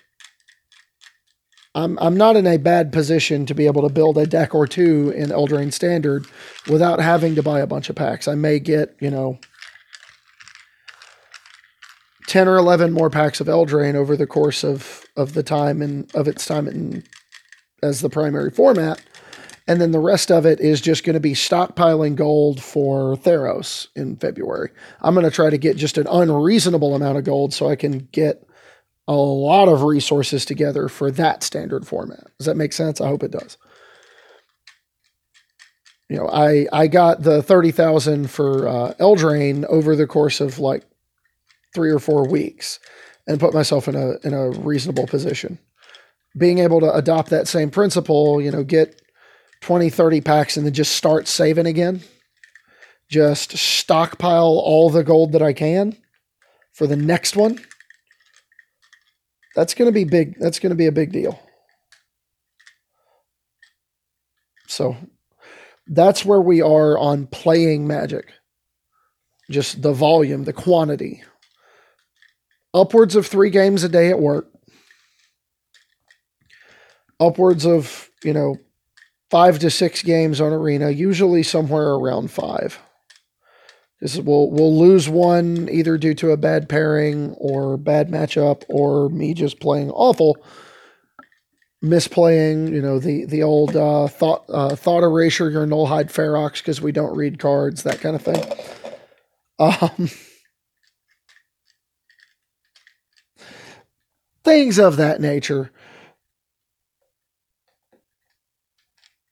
I'm 1.74 1.98
I'm 2.00 2.16
not 2.16 2.36
in 2.36 2.46
a 2.46 2.58
bad 2.58 2.92
position 2.92 3.46
to 3.46 3.54
be 3.54 3.66
able 3.66 3.82
to 3.82 3.94
build 3.94 4.18
a 4.18 4.26
deck 4.26 4.54
or 4.54 4.66
two 4.66 5.10
in 5.16 5.30
Eldraine 5.30 5.72
Standard 5.72 6.26
without 6.68 7.00
having 7.00 7.34
to 7.36 7.42
buy 7.42 7.60
a 7.60 7.66
bunch 7.66 7.88
of 7.88 7.96
packs. 7.96 8.28
I 8.28 8.34
may 8.34 8.58
get, 8.58 8.94
you 9.00 9.10
know, 9.10 9.38
10 12.26 12.48
or 12.48 12.56
11 12.56 12.92
more 12.92 13.10
packs 13.10 13.40
of 13.40 13.46
Eldraine 13.46 13.94
over 13.94 14.16
the 14.16 14.26
course 14.26 14.64
of 14.64 15.04
of 15.16 15.34
the 15.34 15.42
time 15.42 15.80
and 15.80 16.14
of 16.14 16.28
its 16.28 16.44
time 16.46 16.66
in 16.66 17.04
as 17.82 18.00
the 18.00 18.10
primary 18.10 18.50
format. 18.50 19.02
And 19.72 19.80
then 19.80 19.92
the 19.92 20.00
rest 20.00 20.30
of 20.30 20.44
it 20.44 20.60
is 20.60 20.82
just 20.82 21.02
going 21.02 21.14
to 21.14 21.20
be 21.20 21.32
stockpiling 21.32 22.14
gold 22.14 22.62
for 22.62 23.16
Theros 23.16 23.88
in 23.96 24.16
February. 24.16 24.68
I'm 25.00 25.14
going 25.14 25.24
to 25.24 25.30
try 25.30 25.48
to 25.48 25.56
get 25.56 25.78
just 25.78 25.96
an 25.96 26.06
unreasonable 26.08 26.94
amount 26.94 27.16
of 27.16 27.24
gold 27.24 27.54
so 27.54 27.70
I 27.70 27.76
can 27.76 28.06
get 28.12 28.46
a 29.08 29.14
lot 29.14 29.68
of 29.68 29.82
resources 29.82 30.44
together 30.44 30.88
for 30.88 31.10
that 31.12 31.42
standard 31.42 31.86
format. 31.86 32.26
Does 32.36 32.44
that 32.44 32.58
make 32.58 32.74
sense? 32.74 33.00
I 33.00 33.08
hope 33.08 33.22
it 33.22 33.30
does. 33.30 33.56
You 36.10 36.18
know, 36.18 36.28
I 36.28 36.66
I 36.70 36.86
got 36.86 37.22
the 37.22 37.42
30,000 37.42 38.30
for 38.30 38.68
uh, 38.68 38.94
over 39.00 39.96
the 39.96 40.06
course 40.06 40.42
of 40.42 40.58
like 40.58 40.84
3 41.74 41.90
or 41.90 41.98
4 41.98 42.28
weeks 42.28 42.78
and 43.26 43.40
put 43.40 43.54
myself 43.54 43.88
in 43.88 43.94
a 43.94 44.18
in 44.22 44.34
a 44.34 44.50
reasonable 44.50 45.06
position. 45.06 45.58
Being 46.36 46.58
able 46.58 46.80
to 46.80 46.92
adopt 46.92 47.30
that 47.30 47.48
same 47.48 47.70
principle, 47.70 48.38
you 48.38 48.50
know, 48.50 48.64
get 48.64 49.01
20, 49.62 49.90
30 49.90 50.20
packs 50.20 50.56
and 50.56 50.66
then 50.66 50.74
just 50.74 50.94
start 50.94 51.26
saving 51.26 51.66
again. 51.66 52.02
Just 53.08 53.56
stockpile 53.56 54.60
all 54.62 54.90
the 54.90 55.04
gold 55.04 55.32
that 55.32 55.42
I 55.42 55.52
can 55.52 55.96
for 56.72 56.86
the 56.86 56.96
next 56.96 57.36
one. 57.36 57.58
That's 59.54 59.74
going 59.74 59.86
to 59.86 59.92
be 59.92 60.04
big. 60.04 60.38
That's 60.38 60.58
going 60.58 60.70
to 60.70 60.76
be 60.76 60.86
a 60.86 60.92
big 60.92 61.12
deal. 61.12 61.38
So 64.66 64.96
that's 65.86 66.24
where 66.24 66.40
we 66.40 66.62
are 66.62 66.98
on 66.98 67.26
playing 67.26 67.86
Magic. 67.86 68.32
Just 69.50 69.82
the 69.82 69.92
volume, 69.92 70.44
the 70.44 70.52
quantity. 70.52 71.22
Upwards 72.72 73.14
of 73.14 73.26
three 73.26 73.50
games 73.50 73.84
a 73.84 73.88
day 73.88 74.08
at 74.08 74.18
work. 74.18 74.48
Upwards 77.20 77.66
of, 77.66 78.08
you 78.24 78.32
know, 78.32 78.56
five 79.32 79.58
to 79.58 79.70
six 79.70 80.02
games 80.02 80.42
on 80.42 80.52
Arena, 80.52 80.90
usually 80.90 81.42
somewhere 81.42 81.94
around 81.94 82.30
five. 82.30 82.78
This 83.98 84.14
is, 84.14 84.20
we'll 84.20 84.50
we'll 84.50 84.78
lose 84.78 85.08
one 85.08 85.70
either 85.72 85.96
due 85.96 86.12
to 86.16 86.32
a 86.32 86.36
bad 86.36 86.68
pairing 86.68 87.34
or 87.38 87.78
bad 87.78 88.10
matchup 88.10 88.62
or 88.68 89.08
me 89.08 89.32
just 89.32 89.58
playing 89.58 89.90
awful 89.92 90.36
misplaying, 91.82 92.70
you 92.74 92.82
know, 92.82 92.98
the 92.98 93.24
the 93.24 93.42
old 93.42 93.74
uh, 93.74 94.06
thought 94.06 94.44
uh, 94.50 94.76
thought 94.76 95.02
erasure, 95.02 95.48
your 95.48 95.66
nullhide 95.66 96.12
Ferox 96.12 96.58
because 96.58 96.82
we 96.82 96.92
don't 96.92 97.16
read 97.16 97.38
cards, 97.38 97.84
that 97.84 98.00
kind 98.02 98.14
of 98.14 98.20
thing. 98.20 98.44
Um, 99.58 100.10
things 104.44 104.78
of 104.78 104.98
that 104.98 105.22
nature. 105.22 105.70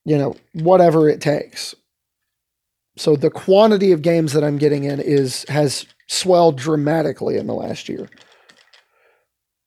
You 0.04 0.18
know, 0.18 0.36
whatever 0.54 1.08
it 1.08 1.20
takes. 1.20 1.74
So 2.96 3.16
the 3.16 3.30
quantity 3.30 3.92
of 3.92 4.02
games 4.02 4.32
that 4.32 4.44
I'm 4.44 4.58
getting 4.58 4.84
in 4.84 5.00
is 5.00 5.44
has 5.48 5.86
swelled 6.08 6.56
dramatically 6.56 7.36
in 7.36 7.46
the 7.46 7.54
last 7.54 7.88
year 7.88 8.08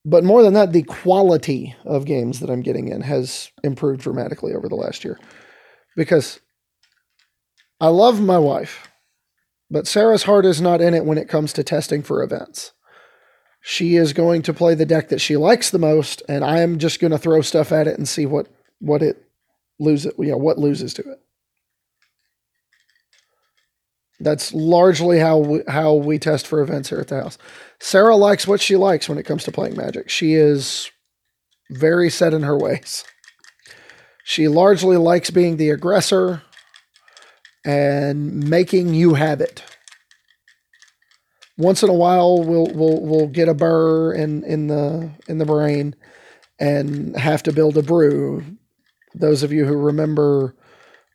but 0.05 0.23
more 0.23 0.43
than 0.43 0.53
that, 0.53 0.73
the 0.73 0.83
quality 0.83 1.75
of 1.85 2.05
games 2.05 2.39
that 2.39 2.49
I'm 2.49 2.61
getting 2.61 2.89
in 2.89 3.01
has 3.01 3.51
improved 3.63 4.01
dramatically 4.01 4.53
over 4.53 4.67
the 4.67 4.75
last 4.75 5.03
year. 5.05 5.17
Because 5.95 6.41
I 7.79 7.87
love 7.87 8.19
my 8.19 8.37
wife, 8.37 8.89
but 9.69 9.87
Sarah's 9.87 10.23
heart 10.23 10.45
is 10.45 10.59
not 10.59 10.81
in 10.81 10.93
it 10.93 11.05
when 11.05 11.17
it 11.17 11.29
comes 11.29 11.53
to 11.53 11.63
testing 11.63 12.01
for 12.03 12.21
events. 12.21 12.73
She 13.61 13.95
is 13.95 14.11
going 14.11 14.41
to 14.41 14.53
play 14.53 14.75
the 14.75 14.85
deck 14.85 15.07
that 15.07 15.21
she 15.21 15.37
likes 15.37 15.69
the 15.69 15.79
most, 15.79 16.21
and 16.27 16.43
I 16.43 16.59
am 16.59 16.79
just 16.79 16.99
going 16.99 17.11
to 17.11 17.17
throw 17.17 17.41
stuff 17.41 17.71
at 17.71 17.87
it 17.87 17.97
and 17.97 18.07
see 18.07 18.25
what 18.25 18.47
what 18.79 19.01
it 19.01 19.22
loses, 19.83 20.13
you 20.17 20.31
know, 20.31 20.37
what 20.37 20.57
loses 20.57 20.93
to 20.95 21.01
it. 21.03 21.19
That's 24.19 24.53
largely 24.53 25.19
how 25.19 25.37
we, 25.37 25.61
how 25.67 25.95
we 25.95 26.17
test 26.17 26.47
for 26.47 26.61
events 26.61 26.89
here 26.89 26.99
at 26.99 27.09
the 27.09 27.21
house. 27.21 27.37
Sarah 27.79 28.15
likes 28.15 28.47
what 28.47 28.61
she 28.61 28.77
likes 28.77 29.09
when 29.09 29.17
it 29.17 29.25
comes 29.25 29.43
to 29.43 29.51
playing 29.51 29.75
Magic. 29.75 30.09
She 30.09 30.33
is 30.33 30.89
very 31.69 32.09
set 32.09 32.33
in 32.33 32.43
her 32.43 32.57
ways. 32.57 33.03
She 34.23 34.47
largely 34.47 34.97
likes 34.97 35.29
being 35.29 35.57
the 35.57 35.71
aggressor 35.71 36.43
and 37.65 38.49
making 38.49 38.93
you 38.93 39.15
have 39.15 39.41
it. 39.41 39.63
Once 41.57 41.83
in 41.83 41.89
a 41.89 41.93
while, 41.93 42.41
we'll 42.41 42.67
we'll 42.73 43.01
we'll 43.01 43.27
get 43.27 43.47
a 43.47 43.53
burr 43.53 44.13
in 44.13 44.43
in 44.43 44.67
the 44.67 45.11
in 45.27 45.37
the 45.37 45.45
brain 45.45 45.95
and 46.59 47.15
have 47.15 47.43
to 47.43 47.53
build 47.53 47.77
a 47.77 47.83
brew. 47.83 48.43
Those 49.15 49.43
of 49.43 49.51
you 49.51 49.65
who 49.65 49.75
remember 49.75 50.55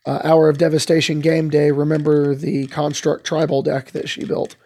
uh, 0.07 0.21
Hour 0.25 0.49
of 0.49 0.59
Devastation 0.59 1.21
game 1.21 1.51
day, 1.51 1.71
remember 1.71 2.35
the 2.35 2.67
Construct 2.69 3.25
Tribal 3.25 3.63
deck 3.63 3.91
that 3.91 4.09
she 4.09 4.25
built. 4.25 4.57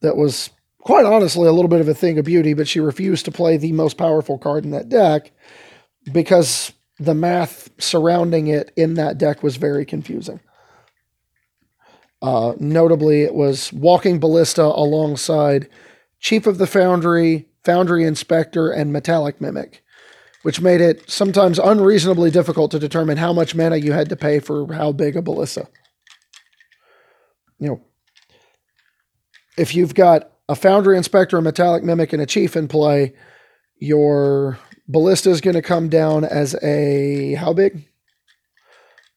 That 0.00 0.16
was 0.16 0.50
quite 0.78 1.04
honestly 1.04 1.46
a 1.46 1.52
little 1.52 1.68
bit 1.68 1.80
of 1.80 1.88
a 1.88 1.94
thing 1.94 2.18
of 2.18 2.24
beauty, 2.24 2.54
but 2.54 2.68
she 2.68 2.80
refused 2.80 3.24
to 3.24 3.30
play 3.30 3.56
the 3.56 3.72
most 3.72 3.96
powerful 3.96 4.38
card 4.38 4.64
in 4.64 4.70
that 4.72 4.88
deck 4.88 5.30
because 6.12 6.72
the 6.98 7.14
math 7.14 7.70
surrounding 7.78 8.48
it 8.48 8.72
in 8.76 8.94
that 8.94 9.18
deck 9.18 9.42
was 9.42 9.56
very 9.56 9.84
confusing. 9.84 10.40
Uh, 12.20 12.54
notably, 12.58 13.22
it 13.22 13.34
was 13.34 13.72
Walking 13.72 14.20
Ballista 14.20 14.62
alongside 14.62 15.68
Chief 16.20 16.46
of 16.46 16.58
the 16.58 16.68
Foundry, 16.68 17.48
Foundry 17.64 18.04
Inspector, 18.04 18.70
and 18.70 18.92
Metallic 18.92 19.40
Mimic, 19.40 19.82
which 20.42 20.60
made 20.60 20.80
it 20.80 21.08
sometimes 21.08 21.58
unreasonably 21.58 22.30
difficult 22.30 22.70
to 22.70 22.78
determine 22.78 23.16
how 23.16 23.32
much 23.32 23.54
mana 23.54 23.76
you 23.76 23.92
had 23.92 24.08
to 24.08 24.16
pay 24.16 24.40
for 24.40 24.72
how 24.72 24.92
big 24.92 25.16
a 25.16 25.22
ballista. 25.22 25.68
You 27.58 27.68
know, 27.68 27.80
if 29.56 29.74
you've 29.74 29.94
got 29.94 30.32
a 30.48 30.56
Foundry 30.56 30.96
Inspector, 30.96 31.36
a 31.36 31.42
Metallic 31.42 31.84
Mimic, 31.84 32.12
and 32.12 32.20
a 32.20 32.26
Chief 32.26 32.56
in 32.56 32.68
play, 32.68 33.14
your 33.76 34.58
Ballista 34.88 35.30
is 35.30 35.40
going 35.40 35.54
to 35.54 35.62
come 35.62 35.88
down 35.88 36.24
as 36.24 36.56
a 36.62 37.34
how 37.34 37.52
big? 37.52 37.88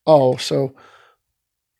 Oh, 0.05 0.38
so 0.38 0.75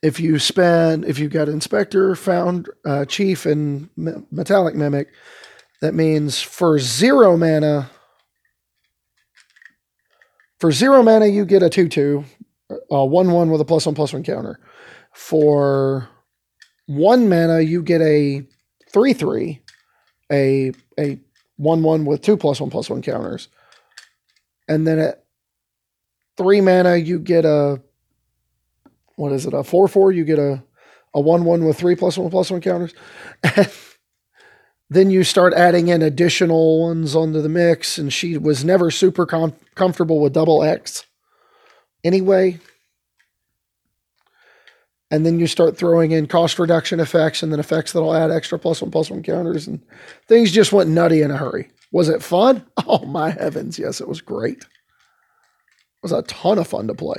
if 0.02 0.20
you 0.20 0.40
spend 0.40 1.06
if 1.06 1.20
you've 1.20 1.32
got 1.32 1.50
Inspector, 1.50 2.16
Found 2.16 2.70
uh, 2.86 3.06
Chief, 3.06 3.46
and 3.46 3.90
Metallic 3.96 4.76
Mimic, 4.76 5.08
that 5.82 5.94
means 5.94 6.42
for 6.42 6.80
zero 6.80 7.38
mana. 7.38 7.90
For 10.60 10.72
zero 10.72 11.04
mana, 11.04 11.28
you 11.28 11.46
get 11.46 11.64
a 11.64 11.70
two-two, 11.70 12.24
uh, 12.70 13.06
one-one 13.06 13.52
with 13.52 13.62
a 13.62 13.66
plus 13.66 13.86
one 13.86 13.96
plus 13.96 14.14
one 14.14 14.24
counter. 14.24 14.60
For 15.14 16.08
one 16.88 17.30
mana, 17.30 17.62
you 17.62 17.82
get 17.84 18.02
a 18.02 18.44
three 18.92 19.14
three, 19.14 19.62
a 20.32 20.72
a 21.00 21.20
one 21.58 21.84
one 21.84 22.06
with 22.06 22.22
two 22.22 22.38
plus 22.38 22.60
one 22.60 22.70
plus 22.70 22.90
one 22.90 23.02
counters, 23.02 23.50
and 24.68 24.86
then 24.86 25.00
at 25.00 25.26
three 26.38 26.62
mana 26.62 26.96
you 26.98 27.20
get 27.20 27.46
a 27.46 27.82
what 29.16 29.32
is 29.32 29.46
it 29.46 29.54
a 29.54 29.64
four 29.64 29.88
four 29.88 30.12
you 30.12 30.26
get 30.26 30.40
a 30.40 30.64
a 31.14 31.20
one 31.20 31.46
one 31.46 31.64
with 31.64 31.78
three 31.78 31.96
plus 31.96 32.18
one 32.18 32.30
plus 32.30 32.52
one 32.52 32.62
counters. 32.62 32.94
then 34.90 35.10
you 35.10 35.24
start 35.24 35.54
adding 35.54 35.88
in 35.88 36.02
additional 36.02 36.82
ones 36.82 37.16
onto 37.16 37.42
the 37.42 37.50
mix, 37.50 37.98
and 37.98 38.14
she 38.14 38.38
was 38.38 38.64
never 38.64 38.92
super 38.92 39.26
com- 39.26 39.56
comfortable 39.76 40.20
with 40.20 40.34
double 40.34 40.64
X. 40.64 41.06
Anyway, 42.04 42.60
and 45.12 45.26
then 45.26 45.40
you 45.40 45.48
start 45.48 45.78
throwing 45.78 46.12
in 46.12 46.28
cost 46.28 46.60
reduction 46.60 47.00
effects 47.00 47.42
and 47.44 47.52
then 47.52 47.60
effects 47.60 47.92
that'll 47.94 48.14
add 48.14 48.32
extra 48.32 48.60
plus 48.60 48.82
one 48.82 48.92
plus 48.92 49.10
one 49.10 49.24
counters 49.24 49.68
and 49.68 49.82
things 50.28 50.52
just 50.52 50.74
went 50.74 50.90
nutty 50.90 51.22
in 51.22 51.32
a 51.32 51.38
hurry. 51.38 51.70
Was 51.92 52.10
it 52.10 52.24
fun? 52.24 52.66
Oh 52.88 53.04
my 53.06 53.32
heavens, 53.32 53.80
yes, 53.80 54.00
it 54.00 54.08
was 54.08 54.22
great. 54.22 54.60
It 54.60 54.68
was 56.04 56.12
a 56.12 56.22
ton 56.24 56.60
of 56.60 56.68
fun 56.68 56.88
to 56.88 56.94
play. 56.94 57.16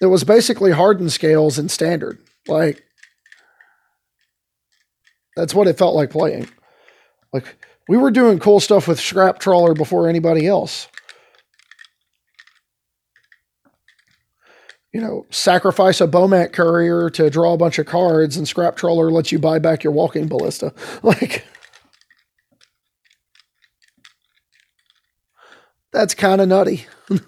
It 0.00 0.06
was 0.06 0.24
basically 0.24 0.70
hardened 0.70 1.12
scales 1.12 1.58
and 1.58 1.70
standard. 1.70 2.18
Like 2.48 2.82
that's 5.36 5.54
what 5.54 5.68
it 5.68 5.76
felt 5.76 5.94
like 5.94 6.10
playing. 6.10 6.48
Like 7.32 7.56
we 7.88 7.96
were 7.96 8.10
doing 8.10 8.38
cool 8.38 8.60
stuff 8.60 8.86
with 8.86 9.00
Scrap 9.00 9.38
Trawler 9.38 9.74
before 9.74 10.08
anybody 10.08 10.46
else. 10.46 10.88
you 14.92 15.00
know, 15.00 15.26
sacrifice 15.30 16.00
a 16.00 16.06
Bomat 16.06 16.52
courier 16.52 17.08
to 17.10 17.30
draw 17.30 17.54
a 17.54 17.58
bunch 17.58 17.78
of 17.78 17.86
cards 17.86 18.36
and 18.36 18.46
Scrap 18.46 18.76
Trawler 18.76 19.10
lets 19.10 19.32
you 19.32 19.38
buy 19.38 19.58
back 19.58 19.82
your 19.82 19.92
walking 19.92 20.28
ballista. 20.28 20.72
Like, 21.02 21.44
that's 25.92 26.14
kind 26.14 26.40
of 26.40 26.48
nutty. 26.48 26.86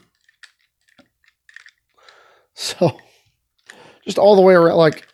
so, 2.54 2.99
just 4.04 4.18
all 4.18 4.37
the 4.37 4.42
way 4.42 4.54
around, 4.54 4.76
like, 4.76 5.06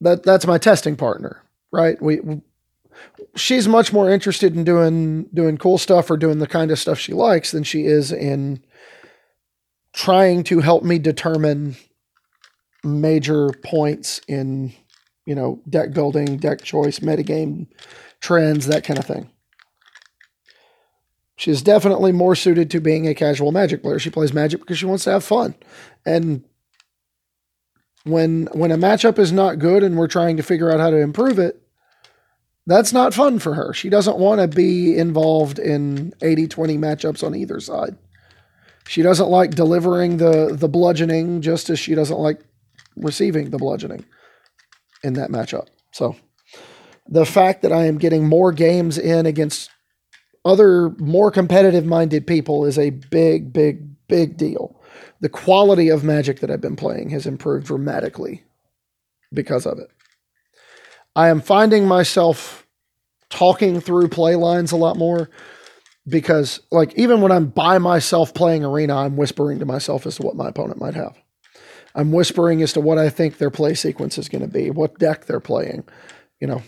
that 0.00 0.22
that's 0.22 0.46
my 0.46 0.58
testing 0.58 0.96
partner, 0.96 1.42
right? 1.72 2.00
We, 2.02 2.20
she's 3.36 3.68
much 3.68 3.92
more 3.92 4.10
interested 4.10 4.56
in 4.56 4.64
doing 4.64 5.24
doing 5.34 5.58
cool 5.58 5.78
stuff 5.78 6.10
or 6.10 6.16
doing 6.16 6.38
the 6.38 6.46
kind 6.46 6.70
of 6.70 6.78
stuff 6.78 6.98
she 6.98 7.12
likes 7.12 7.52
than 7.52 7.62
she 7.62 7.84
is 7.84 8.10
in 8.10 8.62
trying 9.92 10.42
to 10.44 10.60
help 10.60 10.82
me 10.82 10.98
determine 10.98 11.76
major 12.84 13.50
points 13.64 14.20
in, 14.28 14.72
you 15.24 15.34
know, 15.34 15.60
deck 15.68 15.92
building, 15.92 16.36
deck 16.36 16.62
choice, 16.62 16.98
metagame 16.98 17.66
trends, 18.20 18.66
that 18.66 18.84
kind 18.84 18.98
of 18.98 19.06
thing. 19.06 19.30
She's 21.36 21.62
definitely 21.62 22.12
more 22.12 22.34
suited 22.34 22.70
to 22.70 22.80
being 22.80 23.06
a 23.06 23.14
casual 23.14 23.52
magic 23.52 23.82
player. 23.82 23.98
She 23.98 24.10
plays 24.10 24.32
magic 24.32 24.60
because 24.60 24.78
she 24.78 24.86
wants 24.86 25.04
to 25.04 25.12
have 25.12 25.24
fun. 25.24 25.54
And 26.04 26.44
when 28.04 28.48
when 28.52 28.70
a 28.70 28.78
matchup 28.78 29.18
is 29.18 29.32
not 29.32 29.58
good 29.58 29.82
and 29.82 29.96
we're 29.96 30.06
trying 30.06 30.36
to 30.38 30.42
figure 30.42 30.70
out 30.70 30.80
how 30.80 30.90
to 30.90 30.96
improve 30.96 31.38
it, 31.38 31.65
that's 32.66 32.92
not 32.92 33.14
fun 33.14 33.38
for 33.38 33.54
her. 33.54 33.72
She 33.72 33.88
doesn't 33.88 34.18
want 34.18 34.40
to 34.40 34.48
be 34.48 34.96
involved 34.96 35.58
in 35.58 36.12
80-20 36.20 36.78
matchups 36.78 37.24
on 37.24 37.34
either 37.34 37.60
side. 37.60 37.96
She 38.88 39.02
doesn't 39.02 39.28
like 39.28 39.50
delivering 39.50 40.18
the 40.18 40.56
the 40.56 40.68
bludgeoning 40.68 41.40
just 41.42 41.70
as 41.70 41.78
she 41.78 41.94
doesn't 41.94 42.18
like 42.18 42.40
receiving 42.96 43.50
the 43.50 43.58
bludgeoning 43.58 44.04
in 45.02 45.14
that 45.14 45.30
matchup. 45.30 45.66
So 45.92 46.16
the 47.08 47.26
fact 47.26 47.62
that 47.62 47.72
I 47.72 47.86
am 47.86 47.98
getting 47.98 48.28
more 48.28 48.52
games 48.52 48.98
in 48.98 49.26
against 49.26 49.70
other 50.44 50.90
more 50.98 51.30
competitive 51.30 51.84
minded 51.84 52.26
people 52.26 52.64
is 52.64 52.78
a 52.78 52.90
big, 52.90 53.52
big, 53.52 54.06
big 54.06 54.36
deal. 54.36 54.80
The 55.20 55.28
quality 55.28 55.88
of 55.88 56.04
magic 56.04 56.40
that 56.40 56.50
I've 56.50 56.60
been 56.60 56.76
playing 56.76 57.10
has 57.10 57.26
improved 57.26 57.66
dramatically 57.66 58.44
because 59.32 59.66
of 59.66 59.78
it. 59.78 59.90
I 61.16 61.28
am 61.28 61.40
finding 61.40 61.88
myself 61.88 62.66
talking 63.30 63.80
through 63.80 64.08
play 64.08 64.36
lines 64.36 64.70
a 64.70 64.76
lot 64.76 64.96
more 64.96 65.30
because, 66.06 66.60
like, 66.70 66.94
even 66.94 67.22
when 67.22 67.32
I'm 67.32 67.46
by 67.46 67.78
myself 67.78 68.34
playing 68.34 68.64
Arena, 68.64 68.96
I'm 68.96 69.16
whispering 69.16 69.58
to 69.58 69.64
myself 69.64 70.06
as 70.06 70.16
to 70.16 70.22
what 70.22 70.36
my 70.36 70.48
opponent 70.48 70.78
might 70.78 70.94
have. 70.94 71.16
I'm 71.94 72.12
whispering 72.12 72.62
as 72.62 72.74
to 72.74 72.80
what 72.80 72.98
I 72.98 73.08
think 73.08 73.38
their 73.38 73.50
play 73.50 73.74
sequence 73.74 74.18
is 74.18 74.28
going 74.28 74.42
to 74.42 74.48
be, 74.48 74.70
what 74.70 74.98
deck 74.98 75.24
they're 75.24 75.40
playing, 75.40 75.84
you 76.38 76.46
know, 76.46 76.62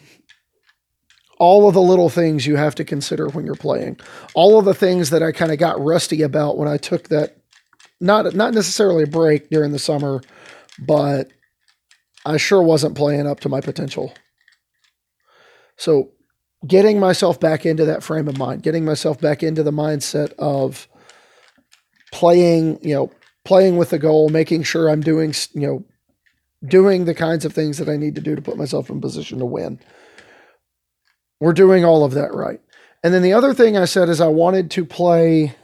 all 1.39 1.69
of 1.69 1.75
the 1.75 1.83
little 1.83 2.09
things 2.09 2.47
you 2.47 2.57
have 2.57 2.75
to 2.77 2.85
consider 2.85 3.29
when 3.29 3.45
you're 3.45 3.55
playing. 3.55 4.01
All 4.35 4.59
of 4.59 4.65
the 4.65 4.75
things 4.75 5.11
that 5.11 5.23
I 5.23 5.31
kind 5.31 5.53
of 5.53 5.59
got 5.59 5.79
rusty 5.79 6.23
about 6.23 6.57
when 6.57 6.69
I 6.69 6.79
took 6.79 7.09
that 7.09 7.37
not 8.01 8.35
not 8.35 8.55
necessarily 8.55 9.03
a 9.05 9.09
break 9.09 9.51
during 9.51 9.73
the 9.73 9.79
summer, 9.79 10.23
but 10.79 11.31
I 12.25 12.39
sure 12.39 12.63
wasn't 12.63 12.97
playing 12.97 13.27
up 13.27 13.41
to 13.41 13.49
my 13.49 13.61
potential. 13.61 14.13
So, 15.79 16.11
getting 16.67 17.01
myself 17.01 17.41
back 17.41 17.65
into 17.65 17.85
that 17.87 18.03
frame 18.03 18.29
of 18.29 18.37
mind, 18.37 18.63
getting 18.63 18.85
myself 18.85 19.21
back 19.21 19.43
into 19.43 19.63
the 19.63 19.71
mindset 19.71 20.33
of 20.39 20.89
playing, 22.13 22.81
you 22.83 22.95
know, 22.95 23.11
playing 23.45 23.77
with 23.79 23.91
the 23.91 23.99
goal, 23.99 24.29
making 24.29 24.65
sure 24.65 24.91
I'm 24.91 25.01
doing, 25.01 25.33
you 25.55 25.67
know, 25.67 25.85
doing 26.67 27.05
the 27.05 27.15
kinds 27.15 27.45
of 27.45 27.53
things 27.53 27.79
that 27.79 27.89
I 27.89 27.97
need 27.97 28.17
to 28.17 28.21
do 28.21 28.35
to 28.35 28.43
put 28.43 28.57
myself 28.57 28.91
in 28.91 29.01
position 29.01 29.39
to 29.39 29.47
win. 29.47 29.79
We're 31.41 31.53
doing 31.53 31.85
all 31.85 32.05
of 32.05 32.13
that 32.13 32.35
right. 32.35 32.61
And 33.05 33.15
then 33.15 33.23
the 33.23 33.33
other 33.33 33.55
thing 33.55 33.77
I 33.77 33.85
said 33.85 34.09
is 34.09 34.21
I 34.21 34.27
wanted 34.27 34.71
to 34.73 34.85
play 34.85 35.55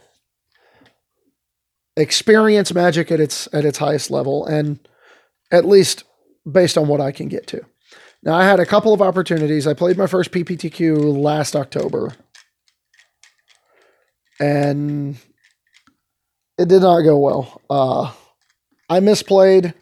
experience 1.97 2.73
magic 2.73 3.11
at 3.11 3.19
its 3.19 3.47
at 3.53 3.65
its 3.65 3.77
highest 3.77 4.11
level 4.11 4.45
and 4.45 4.79
at 5.51 5.65
least 5.65 6.03
based 6.49 6.77
on 6.77 6.87
what 6.87 7.01
I 7.01 7.11
can 7.11 7.27
get 7.27 7.47
to. 7.47 7.65
Now 8.25 8.33
I 8.33 8.43
had 8.43 8.59
a 8.59 8.65
couple 8.65 8.91
of 8.91 9.03
opportunities. 9.03 9.67
I 9.67 9.75
played 9.75 9.97
my 9.97 10.07
first 10.07 10.31
PPTQ 10.31 11.15
last 11.15 11.55
October. 11.55 12.13
And 14.39 15.17
it 16.57 16.67
did 16.67 16.81
not 16.81 17.01
go 17.01 17.19
well. 17.19 17.61
Uh, 17.69 18.11
I 18.89 18.99
misplayed, 18.99 19.73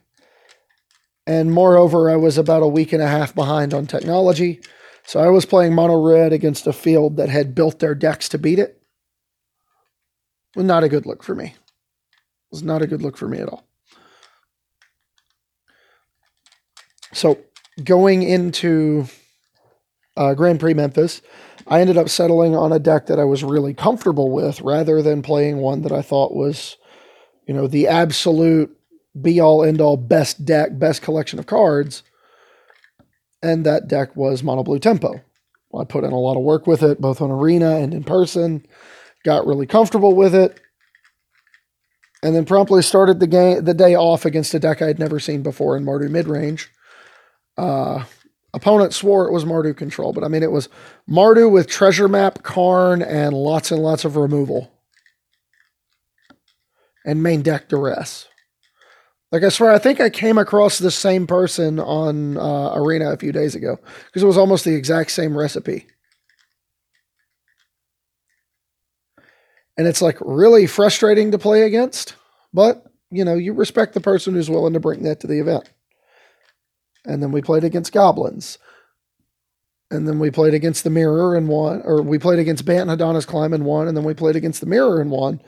and 1.25 1.51
moreover, 1.51 2.09
I 2.09 2.17
was 2.17 2.37
about 2.37 2.63
a 2.63 2.67
week 2.67 2.93
and 2.93 3.01
a 3.01 3.07
half 3.07 3.33
behind 3.33 3.73
on 3.73 3.87
technology. 3.87 4.61
So 5.05 5.19
I 5.19 5.29
was 5.29 5.45
playing 5.45 5.73
mono 5.73 6.01
red 6.01 6.33
against 6.33 6.67
a 6.67 6.73
field 6.73 7.17
that 7.17 7.29
had 7.29 7.55
built 7.55 7.79
their 7.79 7.95
decks 7.95 8.29
to 8.29 8.37
beat 8.37 8.59
it. 8.59 8.81
Well, 10.55 10.65
not 10.65 10.83
a 10.83 10.89
good 10.89 11.05
look 11.05 11.23
for 11.23 11.33
me. 11.33 11.45
It 11.45 11.55
was 12.51 12.63
not 12.63 12.81
a 12.81 12.87
good 12.87 13.01
look 13.01 13.17
for 13.17 13.27
me 13.27 13.39
at 13.39 13.49
all. 13.49 13.65
So 17.13 17.39
going 17.81 18.23
into 18.23 19.05
uh, 20.17 20.33
Grand 20.33 20.59
Prix 20.59 20.73
Memphis, 20.73 21.21
I 21.67 21.79
ended 21.79 21.97
up 21.97 22.09
settling 22.09 22.55
on 22.55 22.71
a 22.71 22.79
deck 22.79 23.07
that 23.07 23.19
I 23.19 23.23
was 23.23 23.43
really 23.43 23.73
comfortable 23.73 24.31
with 24.31 24.61
rather 24.61 25.01
than 25.01 25.21
playing 25.21 25.57
one 25.57 25.81
that 25.83 25.91
I 25.91 26.01
thought 26.01 26.35
was, 26.35 26.77
you 27.47 27.53
know, 27.53 27.67
the 27.67 27.87
absolute 27.87 28.77
be 29.19 29.39
all 29.39 29.63
end 29.63 29.79
all 29.79 29.97
best 29.97 30.43
deck, 30.43 30.77
best 30.77 31.01
collection 31.01 31.39
of 31.39 31.45
cards. 31.45 32.03
And 33.41 33.65
that 33.65 33.87
deck 33.87 34.15
was 34.15 34.43
Mono 34.43 34.63
Blue 34.63 34.79
Tempo. 34.79 35.21
I 35.75 35.83
put 35.85 36.03
in 36.03 36.11
a 36.11 36.19
lot 36.19 36.37
of 36.37 36.43
work 36.43 36.67
with 36.67 36.83
it, 36.83 37.01
both 37.01 37.21
on 37.21 37.31
arena 37.31 37.77
and 37.77 37.93
in 37.93 38.03
person. 38.03 38.65
Got 39.23 39.47
really 39.47 39.65
comfortable 39.65 40.13
with 40.15 40.35
it, 40.35 40.59
and 42.21 42.35
then 42.35 42.45
promptly 42.45 42.81
started 42.81 43.19
the 43.19 43.27
game 43.27 43.63
the 43.63 43.73
day 43.73 43.95
off 43.95 44.25
against 44.25 44.53
a 44.53 44.59
deck 44.59 44.81
I 44.81 44.87
had 44.87 44.99
never 44.99 45.19
seen 45.19 45.41
before 45.43 45.75
in 45.75 45.83
Mardu 45.83 46.09
midrange. 46.09 46.67
Uh, 47.57 48.03
opponent 48.53 48.93
swore 48.93 49.27
it 49.27 49.31
was 49.31 49.45
Mardu 49.45 49.75
control, 49.75 50.13
but 50.13 50.23
I 50.23 50.27
mean 50.27 50.43
it 50.43 50.51
was 50.51 50.69
Mardu 51.09 51.51
with 51.51 51.67
treasure 51.67 52.07
map, 52.07 52.43
Karn, 52.43 53.01
and 53.01 53.33
lots 53.33 53.71
and 53.71 53.81
lots 53.81 54.05
of 54.05 54.15
removal. 54.15 54.71
And 57.05 57.21
main 57.21 57.41
deck 57.41 57.67
duress. 57.67 58.27
Like 59.31 59.43
I 59.43 59.49
swear, 59.49 59.71
I 59.71 59.79
think 59.79 59.99
I 59.99 60.09
came 60.09 60.37
across 60.37 60.77
the 60.77 60.91
same 60.91 61.25
person 61.25 61.79
on 61.79 62.37
uh, 62.37 62.73
Arena 62.75 63.11
a 63.11 63.17
few 63.17 63.31
days 63.31 63.55
ago 63.55 63.77
because 64.05 64.21
it 64.21 64.27
was 64.27 64.37
almost 64.37 64.63
the 64.63 64.75
exact 64.75 65.11
same 65.11 65.35
recipe. 65.35 65.87
And 69.75 69.87
it's 69.87 70.03
like 70.03 70.17
really 70.21 70.67
frustrating 70.67 71.31
to 71.31 71.39
play 71.39 71.63
against, 71.63 72.15
but 72.53 72.85
you 73.09 73.25
know, 73.25 73.33
you 73.33 73.53
respect 73.53 73.95
the 73.95 74.01
person 74.01 74.35
who's 74.35 74.49
willing 74.49 74.73
to 74.73 74.79
bring 74.79 75.01
that 75.03 75.19
to 75.21 75.27
the 75.27 75.39
event 75.39 75.67
and 77.05 77.21
then 77.21 77.31
we 77.31 77.41
played 77.41 77.63
against 77.63 77.93
goblins. 77.93 78.57
And 79.91 80.07
then 80.07 80.17
we 80.17 80.31
played 80.31 80.55
against 80.55 80.83
the 80.83 80.89
mirror 80.89 81.35
and 81.35 81.47
won, 81.47 81.81
or 81.85 82.01
we 82.01 82.17
played 82.17 82.39
against 82.39 82.65
Bant 82.65 82.89
and 82.89 82.99
Hadana's 82.99 83.25
Climb 83.25 83.53
and 83.53 83.65
won, 83.65 83.87
and 83.87 83.95
then 83.95 84.03
we 84.03 84.13
played 84.15 84.35
against 84.35 84.59
the 84.59 84.65
mirror 84.65 84.99
and 84.99 85.11
won. 85.11 85.39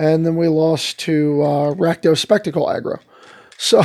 And 0.00 0.26
then 0.26 0.36
we 0.36 0.48
lost 0.48 0.98
to 1.00 1.42
uh, 1.42 1.74
Rakdos 1.74 2.18
Spectacle 2.18 2.66
aggro. 2.66 3.00
So, 3.56 3.82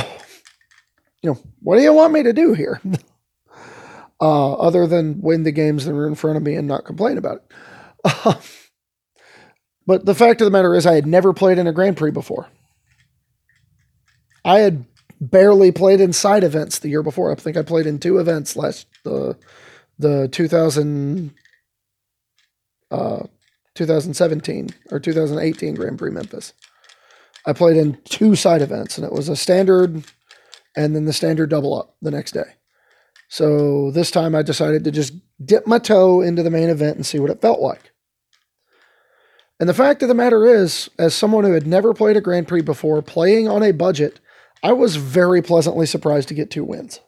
you 1.22 1.30
know, 1.30 1.38
what 1.60 1.76
do 1.76 1.82
you 1.82 1.92
want 1.92 2.12
me 2.12 2.22
to 2.24 2.32
do 2.32 2.54
here? 2.54 2.80
uh, 4.20 4.54
other 4.54 4.86
than 4.86 5.20
win 5.20 5.42
the 5.42 5.52
games 5.52 5.84
that 5.84 5.94
are 5.94 6.06
in 6.06 6.14
front 6.14 6.36
of 6.36 6.42
me 6.42 6.54
and 6.54 6.66
not 6.66 6.84
complain 6.84 7.18
about 7.18 7.42
it. 8.04 8.36
but 9.86 10.06
the 10.06 10.14
fact 10.14 10.40
of 10.40 10.44
the 10.44 10.50
matter 10.50 10.74
is, 10.74 10.86
I 10.86 10.94
had 10.94 11.06
never 11.06 11.32
played 11.32 11.58
in 11.58 11.66
a 11.66 11.72
Grand 11.72 11.96
Prix 11.96 12.10
before. 12.10 12.48
I 14.44 14.60
had 14.60 14.86
barely 15.30 15.72
played 15.72 16.00
in 16.00 16.12
side 16.12 16.44
events 16.44 16.78
the 16.78 16.88
year 16.88 17.02
before. 17.02 17.30
I 17.32 17.34
think 17.34 17.56
I 17.56 17.62
played 17.62 17.86
in 17.86 17.98
two 17.98 18.18
events 18.18 18.56
last 18.56 18.86
the 19.04 19.36
the 19.98 20.28
2000 20.28 21.32
uh 22.90 23.22
2017 23.74 24.70
or 24.90 25.00
2018 25.00 25.74
Grand 25.74 25.98
Prix 25.98 26.10
Memphis. 26.10 26.52
I 27.46 27.52
played 27.52 27.76
in 27.76 27.98
two 28.04 28.34
side 28.34 28.62
events 28.62 28.96
and 28.96 29.06
it 29.06 29.12
was 29.12 29.28
a 29.28 29.36
standard 29.36 30.04
and 30.76 30.94
then 30.94 31.04
the 31.04 31.12
standard 31.12 31.50
double 31.50 31.78
up 31.78 31.96
the 32.02 32.10
next 32.10 32.32
day. 32.32 32.54
So 33.28 33.90
this 33.90 34.10
time 34.10 34.34
I 34.34 34.42
decided 34.42 34.84
to 34.84 34.90
just 34.90 35.14
dip 35.44 35.66
my 35.66 35.78
toe 35.78 36.20
into 36.20 36.42
the 36.42 36.50
main 36.50 36.68
event 36.68 36.96
and 36.96 37.06
see 37.06 37.18
what 37.18 37.30
it 37.30 37.40
felt 37.40 37.60
like. 37.60 37.92
And 39.60 39.68
the 39.68 39.74
fact 39.74 40.02
of 40.02 40.08
the 40.08 40.14
matter 40.14 40.46
is, 40.46 40.90
as 40.98 41.14
someone 41.14 41.44
who 41.44 41.52
had 41.52 41.66
never 41.66 41.94
played 41.94 42.16
a 42.16 42.20
Grand 42.20 42.48
Prix 42.48 42.62
before, 42.62 43.00
playing 43.02 43.48
on 43.48 43.62
a 43.62 43.72
budget 43.72 44.20
I 44.64 44.72
was 44.72 44.96
very 44.96 45.42
pleasantly 45.42 45.84
surprised 45.84 46.28
to 46.28 46.34
get 46.34 46.50
two 46.50 46.64
wins. 46.64 47.00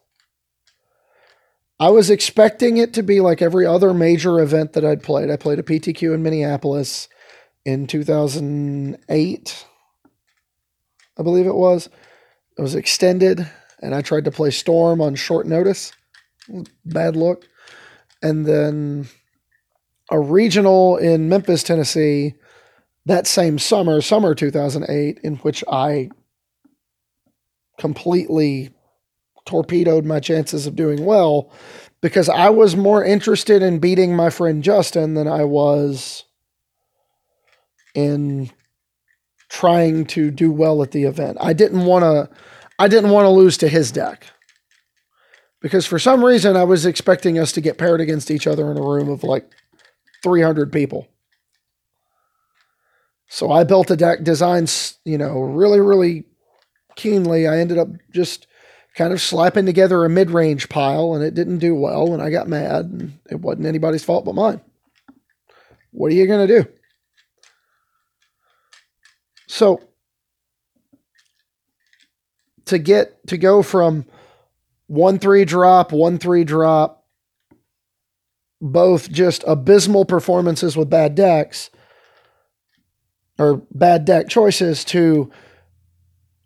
I 1.80 1.88
was 1.88 2.10
expecting 2.10 2.76
it 2.76 2.92
to 2.94 3.02
be 3.02 3.22
like 3.22 3.40
every 3.40 3.64
other 3.64 3.94
major 3.94 4.40
event 4.40 4.74
that 4.74 4.84
I'd 4.84 5.02
played. 5.02 5.30
I 5.30 5.36
played 5.36 5.58
a 5.58 5.62
PTQ 5.62 6.14
in 6.14 6.22
Minneapolis 6.22 7.08
in 7.64 7.86
2008, 7.86 9.66
I 11.18 11.22
believe 11.22 11.46
it 11.46 11.54
was. 11.54 11.88
It 12.58 12.62
was 12.62 12.74
extended, 12.74 13.50
and 13.80 13.94
I 13.94 14.02
tried 14.02 14.26
to 14.26 14.30
play 14.30 14.50
Storm 14.50 15.00
on 15.00 15.14
short 15.14 15.46
notice. 15.46 15.92
Bad 16.84 17.16
look. 17.16 17.48
And 18.22 18.44
then 18.44 19.08
a 20.10 20.20
regional 20.20 20.98
in 20.98 21.30
Memphis, 21.30 21.62
Tennessee, 21.62 22.34
that 23.06 23.26
same 23.26 23.58
summer, 23.58 24.02
summer 24.02 24.34
2008, 24.34 25.20
in 25.22 25.36
which 25.36 25.64
I 25.70 26.10
completely 27.78 28.70
torpedoed 29.46 30.04
my 30.04 30.20
chances 30.20 30.66
of 30.66 30.76
doing 30.76 31.04
well 31.04 31.52
because 32.00 32.28
I 32.28 32.50
was 32.50 32.76
more 32.76 33.04
interested 33.04 33.62
in 33.62 33.78
beating 33.78 34.14
my 34.14 34.30
friend 34.30 34.62
Justin 34.62 35.14
than 35.14 35.26
I 35.26 35.44
was 35.44 36.24
in 37.94 38.50
trying 39.48 40.04
to 40.06 40.30
do 40.30 40.50
well 40.52 40.82
at 40.82 40.90
the 40.90 41.04
event. 41.04 41.38
I 41.40 41.52
didn't 41.52 41.86
want 41.86 42.02
to 42.02 42.28
I 42.78 42.88
didn't 42.88 43.10
want 43.10 43.24
to 43.24 43.30
lose 43.30 43.56
to 43.58 43.68
his 43.68 43.90
deck. 43.90 44.26
Because 45.62 45.86
for 45.86 45.98
some 45.98 46.22
reason 46.24 46.56
I 46.56 46.64
was 46.64 46.84
expecting 46.84 47.38
us 47.38 47.50
to 47.52 47.60
get 47.60 47.78
paired 47.78 48.00
against 48.00 48.30
each 48.30 48.46
other 48.46 48.70
in 48.70 48.76
a 48.76 48.82
room 48.82 49.08
of 49.08 49.24
like 49.24 49.50
300 50.22 50.70
people. 50.70 51.08
So 53.28 53.50
I 53.50 53.64
built 53.64 53.90
a 53.90 53.96
deck 53.96 54.22
designed, 54.22 54.72
you 55.04 55.16
know, 55.16 55.40
really 55.40 55.80
really 55.80 56.24
keenly, 56.96 57.46
I 57.46 57.58
ended 57.58 57.78
up 57.78 57.88
just 58.12 58.46
kind 58.96 59.12
of 59.12 59.20
slapping 59.20 59.66
together 59.66 60.04
a 60.04 60.08
mid 60.08 60.30
range 60.30 60.68
pile 60.68 61.14
and 61.14 61.22
it 61.22 61.34
didn't 61.34 61.58
do 61.58 61.74
well. 61.74 62.12
And 62.12 62.22
I 62.22 62.30
got 62.30 62.48
mad 62.48 62.86
and 62.86 63.18
it 63.30 63.40
wasn't 63.40 63.66
anybody's 63.66 64.04
fault 64.04 64.24
but 64.24 64.34
mine. 64.34 64.60
What 65.92 66.10
are 66.10 66.14
you 66.14 66.26
going 66.26 66.46
to 66.46 66.62
do? 66.62 66.68
So 69.46 69.80
to 72.66 72.78
get 72.78 73.26
to 73.28 73.38
go 73.38 73.62
from 73.62 74.06
one 74.88 75.18
three 75.18 75.44
drop, 75.44 75.92
one 75.92 76.18
three 76.18 76.44
drop, 76.44 77.04
both 78.60 79.10
just 79.10 79.44
abysmal 79.46 80.04
performances 80.04 80.76
with 80.76 80.90
bad 80.90 81.14
decks 81.14 81.70
or 83.38 83.62
bad 83.72 84.04
deck 84.04 84.28
choices 84.28 84.84
to 84.86 85.30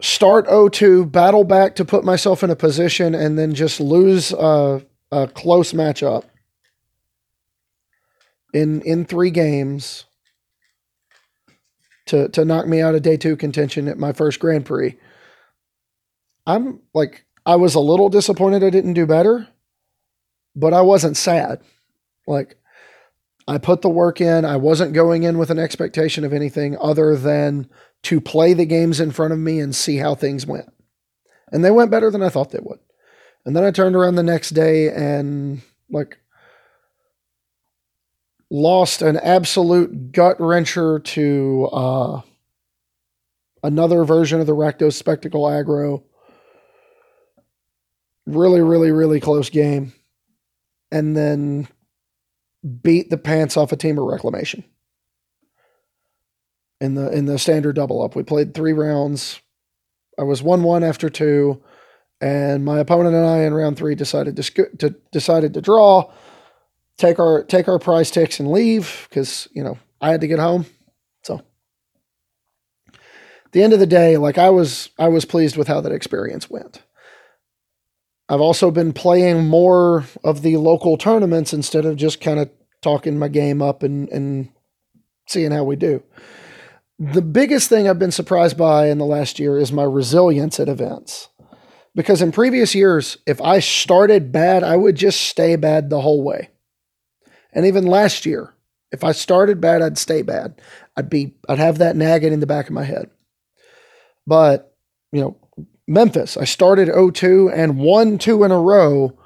start 0.01 0.47
0-2, 0.47 1.11
battle 1.11 1.45
back 1.45 1.75
to 1.77 1.85
put 1.85 2.05
myself 2.05 2.43
in 2.43 2.51
a 2.51 2.57
position, 2.57 3.15
and 3.15 3.39
then 3.39 3.55
just 3.55 3.81
lose 3.81 4.33
a, 4.33 4.85
a 5.13 5.29
close 5.29 5.73
matchup 5.73 6.25
in 8.53 8.83
in 8.83 9.05
three 9.05 9.31
games 9.31 10.05
to 12.07 12.29
to 12.31 12.45
knock 12.45 12.67
me 12.67 12.81
out 12.81 12.95
of 12.95 13.03
day 13.03 13.17
two 13.17 13.37
contention 13.37 13.89
at 13.89 13.99
my 13.99 14.13
first 14.13 14.41
Grand 14.41 14.67
Prix. 14.67 14.97
I'm 16.47 16.81
like 16.95 17.25
I 17.47 17.57
was 17.57 17.75
a 17.75 17.81
little 17.81 18.09
disappointed 18.09 18.65
I 18.65 18.71
didn't 18.71 18.95
do 18.95 19.07
better, 19.07 19.49
but 20.57 20.75
I 20.75 20.81
wasn't 20.83 21.17
sad. 21.17 21.61
Like 22.27 22.57
I 23.51 23.59
put 23.59 23.83
the 23.83 23.91
work 23.91 24.21
in. 24.21 24.45
I 24.45 24.57
wasn't 24.57 24.93
going 24.93 25.25
in 25.25 25.37
with 25.37 25.51
an 25.51 25.59
expectation 25.59 26.25
of 26.25 26.33
anything 26.33 26.79
other 26.79 27.17
than 27.17 27.69
to 28.05 28.21
play 28.21 28.55
the 28.55 28.65
games 28.65 29.01
in 29.01 29.11
front 29.11 29.33
of 29.33 29.41
me 29.41 29.59
and 29.59 29.75
see 29.75 29.97
how 29.97 30.15
things 30.15 30.47
went. 30.47 30.73
And 31.51 31.65
they 31.65 31.73
went 31.73 31.91
better 31.91 32.13
than 32.13 32.23
I 32.23 32.29
thought 32.29 32.53
they 32.53 32.61
would. 32.63 32.79
And 33.45 33.57
then 33.57 33.65
I 33.65 33.73
turned 33.73 33.97
around 33.97 34.15
the 34.15 34.23
next 34.23 34.51
day 34.51 34.89
and 34.91 35.63
like 35.91 36.19
lost 38.51 39.03
an 39.03 39.17
absolute 39.17 40.13
gut 40.13 40.39
wrencher 40.39 41.03
to 41.07 41.69
uh, 41.73 42.21
another 43.65 44.05
version 44.05 44.39
of 44.41 44.47
the 44.47 44.55
Rakdos 44.55 44.93
Spectacle 44.93 45.43
aggro. 45.43 46.05
Really, 48.27 48.61
really, 48.61 48.93
really 48.93 49.19
close 49.19 49.51
game. 49.51 49.93
And 50.93 51.17
then 51.17 51.67
beat 52.83 53.11
the 53.11 53.19
pants 53.19 53.57
off 53.57 53.73
a 53.73 53.77
Temur 53.77 54.11
Reclamation 54.11 54.65
in 56.81 56.95
the 56.95 57.11
in 57.13 57.27
the 57.27 57.39
standard 57.39 57.77
double 57.77 58.03
up. 58.03 58.17
We 58.17 58.23
played 58.23 58.55
three 58.55 58.73
rounds. 58.73 59.41
I 60.19 60.23
was 60.23 60.43
one 60.43 60.63
one 60.63 60.83
after 60.83 61.09
two, 61.09 61.63
and 62.21 62.65
my 62.65 62.79
opponent 62.79 63.15
and 63.15 63.27
I 63.27 63.39
in 63.39 63.55
round 63.55 63.77
three 63.77 63.95
decided 63.95 64.37
to, 64.37 64.43
sc- 64.43 64.79
to 64.79 64.95
decided 65.13 65.55
to 65.55 65.61
draw, 65.61 66.13
take 66.99 67.19
our 67.19 67.45
take 67.45 67.69
our 67.69 67.79
prize 67.79 68.11
ticks 68.11 68.41
and 68.41 68.51
leave 68.51 69.07
because 69.09 69.49
you 69.53 69.63
know 69.63 69.79
I 70.01 70.11
had 70.11 70.21
to 70.23 70.29
get 70.29 70.39
home. 70.39 70.67
So 71.23 71.43
the 73.53 73.63
end 73.63 73.73
of 73.73 73.79
the 73.79 73.87
day, 73.87 74.17
like 74.17 74.39
I 74.39 74.51
was 74.51 74.91
I 74.99 75.09
was 75.09 75.25
pleased 75.25 75.57
with 75.57 75.69
how 75.69 75.81
that 75.81 75.93
experience 75.93 76.51
went. 76.51 76.83
I've 78.31 78.41
also 78.41 78.71
been 78.71 78.93
playing 78.93 79.49
more 79.49 80.05
of 80.23 80.43
the 80.43 80.57
local 80.57 80.97
tournaments 80.97 81.53
instead 81.53 81.85
of 81.85 81.97
just 81.97 82.21
kind 82.21 82.39
of 82.39 82.49
talking 82.81 83.19
my 83.19 83.27
game 83.27 83.61
up 83.61 83.83
and, 83.83 84.09
and 84.11 84.51
seeing 85.27 85.51
how 85.51 85.65
we 85.65 85.75
do. 85.75 86.01
The 87.01 87.23
biggest 87.23 87.69
thing 87.69 87.89
I've 87.89 87.99
been 87.99 88.13
surprised 88.13 88.57
by 88.57 88.87
in 88.87 88.99
the 88.99 89.05
last 89.05 89.41
year 89.41 89.59
is 89.59 89.73
my 89.73 89.83
resilience 89.83 90.61
at 90.61 90.69
events. 90.69 91.29
Because 91.93 92.23
in 92.23 92.31
previous 92.31 92.73
years, 92.73 93.19
if 93.27 93.41
I 93.41 93.59
started 93.59 94.31
bad, 94.31 94.63
I 94.63 94.77
would 94.77 94.95
just 94.95 95.23
stay 95.23 95.57
bad 95.57 95.91
the 95.91 96.01
whole 96.01 96.23
way. 96.23 96.51
And 97.53 97.67
even 97.67 97.85
last 97.85 98.25
year, 98.27 98.55
if 98.93 99.03
I 99.03 99.11
started 99.11 99.61
bad, 99.61 99.83
I'd 99.83 99.99
stay 99.99 100.23
bad. 100.23 100.61
I'd 100.97 101.11
be 101.11 101.35
I'd 101.49 101.59
have 101.59 101.79
that 101.79 101.97
nagging 101.97 102.33
in 102.33 102.39
the 102.39 102.47
back 102.47 102.69
of 102.69 102.75
my 102.75 102.85
head. 102.85 103.11
But, 104.25 104.73
you 105.11 105.21
know, 105.21 105.37
Memphis, 105.91 106.37
I 106.37 106.45
started 106.45 106.89
0-2 106.89 107.53
and 107.53 107.77
won 107.77 108.17
two 108.17 108.45
in 108.45 108.53
a 108.53 108.61
row 108.61 109.19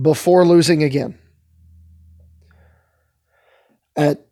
before 0.00 0.46
losing 0.46 0.80
again. 0.80 1.18
At 3.96 4.24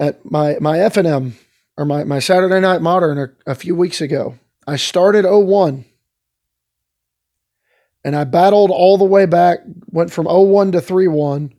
at 0.00 0.28
my 0.28 0.56
my 0.60 0.78
FNM 0.78 1.34
or 1.76 1.84
my, 1.84 2.02
my 2.02 2.18
Saturday 2.18 2.58
Night 2.58 2.82
Modern 2.82 3.16
a, 3.18 3.52
a 3.52 3.54
few 3.54 3.76
weeks 3.76 4.00
ago, 4.00 4.40
I 4.66 4.74
started 4.74 5.22
0 5.22 5.38
1 5.38 5.84
and 8.02 8.16
I 8.16 8.24
battled 8.24 8.72
all 8.72 8.98
the 8.98 9.04
way 9.04 9.24
back, 9.24 9.60
went 9.86 10.10
from 10.10 10.26
0 10.26 10.42
1 10.42 10.72
to 10.72 10.78
3-1. 10.78 11.52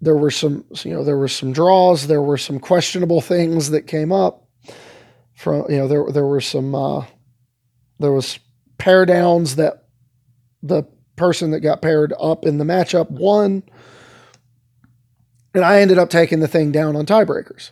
There 0.00 0.16
were 0.16 0.32
some, 0.32 0.64
you 0.82 0.94
know, 0.94 1.04
there 1.04 1.16
were 1.16 1.28
some 1.28 1.52
draws, 1.52 2.08
there 2.08 2.22
were 2.22 2.38
some 2.38 2.58
questionable 2.58 3.20
things 3.20 3.70
that 3.70 3.86
came 3.86 4.10
up 4.10 4.48
from, 5.36 5.70
you 5.70 5.76
know, 5.76 5.86
there 5.86 6.06
there 6.10 6.26
were 6.26 6.40
some 6.40 6.74
uh, 6.74 7.04
there 8.00 8.12
was 8.12 8.38
pair 8.78 9.06
downs 9.06 9.56
that 9.56 9.84
the 10.62 10.84
person 11.16 11.50
that 11.50 11.60
got 11.60 11.82
paired 11.82 12.14
up 12.18 12.46
in 12.46 12.58
the 12.58 12.64
matchup 12.64 13.10
won. 13.10 13.62
And 15.54 15.64
I 15.64 15.80
ended 15.80 15.98
up 15.98 16.08
taking 16.08 16.40
the 16.40 16.48
thing 16.48 16.72
down 16.72 16.96
on 16.96 17.06
tiebreakers. 17.06 17.70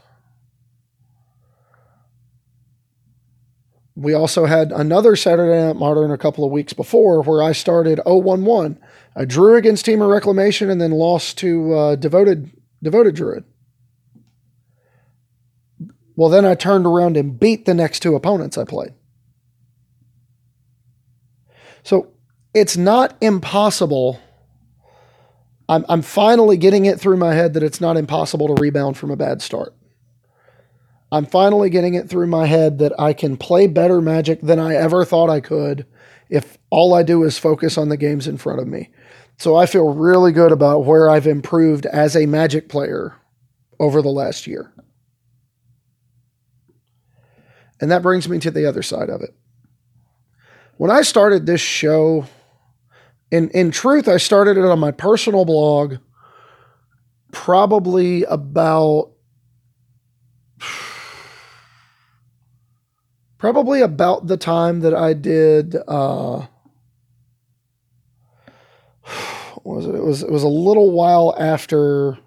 We 3.96 4.14
also 4.14 4.44
had 4.44 4.70
another 4.70 5.16
Saturday 5.16 5.66
Night 5.66 5.76
Modern 5.76 6.12
a 6.12 6.18
couple 6.18 6.44
of 6.44 6.52
weeks 6.52 6.72
before 6.72 7.22
where 7.22 7.42
I 7.42 7.52
started 7.52 7.98
0-1-1. 8.06 8.78
I 9.16 9.24
drew 9.24 9.56
against 9.56 9.86
Temur 9.86 10.12
Reclamation 10.12 10.70
and 10.70 10.80
then 10.80 10.92
lost 10.92 11.38
to 11.38 11.74
uh, 11.74 11.96
Devoted 11.96 12.52
Devoted 12.80 13.16
Druid. 13.16 13.44
Well, 16.14 16.28
then 16.28 16.44
I 16.44 16.54
turned 16.54 16.86
around 16.86 17.16
and 17.16 17.40
beat 17.40 17.64
the 17.64 17.74
next 17.74 18.00
two 18.00 18.14
opponents 18.14 18.58
I 18.58 18.64
played. 18.64 18.92
So 21.88 22.08
it's 22.52 22.76
not 22.76 23.16
impossible. 23.22 24.20
I'm, 25.70 25.86
I'm 25.88 26.02
finally 26.02 26.58
getting 26.58 26.84
it 26.84 27.00
through 27.00 27.16
my 27.16 27.32
head 27.32 27.54
that 27.54 27.62
it's 27.62 27.80
not 27.80 27.96
impossible 27.96 28.54
to 28.54 28.60
rebound 28.60 28.98
from 28.98 29.10
a 29.10 29.16
bad 29.16 29.40
start. 29.40 29.74
I'm 31.10 31.24
finally 31.24 31.70
getting 31.70 31.94
it 31.94 32.10
through 32.10 32.26
my 32.26 32.44
head 32.44 32.76
that 32.80 32.92
I 33.00 33.14
can 33.14 33.38
play 33.38 33.68
better 33.68 34.02
magic 34.02 34.42
than 34.42 34.58
I 34.58 34.74
ever 34.74 35.06
thought 35.06 35.30
I 35.30 35.40
could 35.40 35.86
if 36.28 36.58
all 36.68 36.92
I 36.92 37.02
do 37.02 37.22
is 37.22 37.38
focus 37.38 37.78
on 37.78 37.88
the 37.88 37.96
games 37.96 38.28
in 38.28 38.36
front 38.36 38.60
of 38.60 38.68
me. 38.68 38.90
So 39.38 39.56
I 39.56 39.64
feel 39.64 39.94
really 39.94 40.32
good 40.32 40.52
about 40.52 40.84
where 40.84 41.08
I've 41.08 41.26
improved 41.26 41.86
as 41.86 42.14
a 42.14 42.26
magic 42.26 42.68
player 42.68 43.16
over 43.80 44.02
the 44.02 44.10
last 44.10 44.46
year. 44.46 44.74
And 47.80 47.90
that 47.90 48.02
brings 48.02 48.28
me 48.28 48.40
to 48.40 48.50
the 48.50 48.66
other 48.66 48.82
side 48.82 49.08
of 49.08 49.22
it 49.22 49.34
when 50.78 50.90
I 50.90 51.02
started 51.02 51.44
this 51.44 51.60
show, 51.60 52.26
in 53.30 53.50
in 53.50 53.70
truth, 53.70 54.08
I 54.08 54.16
started 54.16 54.56
it 54.56 54.64
on 54.64 54.78
my 54.78 54.90
personal 54.90 55.44
blog 55.44 55.96
probably 57.30 58.24
about 58.24 59.12
probably 63.36 63.82
about 63.82 64.26
the 64.26 64.36
time 64.36 64.80
that 64.80 64.94
I 64.94 65.12
did 65.12 65.76
uh 65.86 66.46
was 69.64 69.86
it? 69.86 69.94
It 69.94 70.02
was 70.02 70.22
it 70.22 70.30
was 70.30 70.42
a 70.42 70.48
little 70.48 70.90
while 70.92 71.34
after 71.38 72.18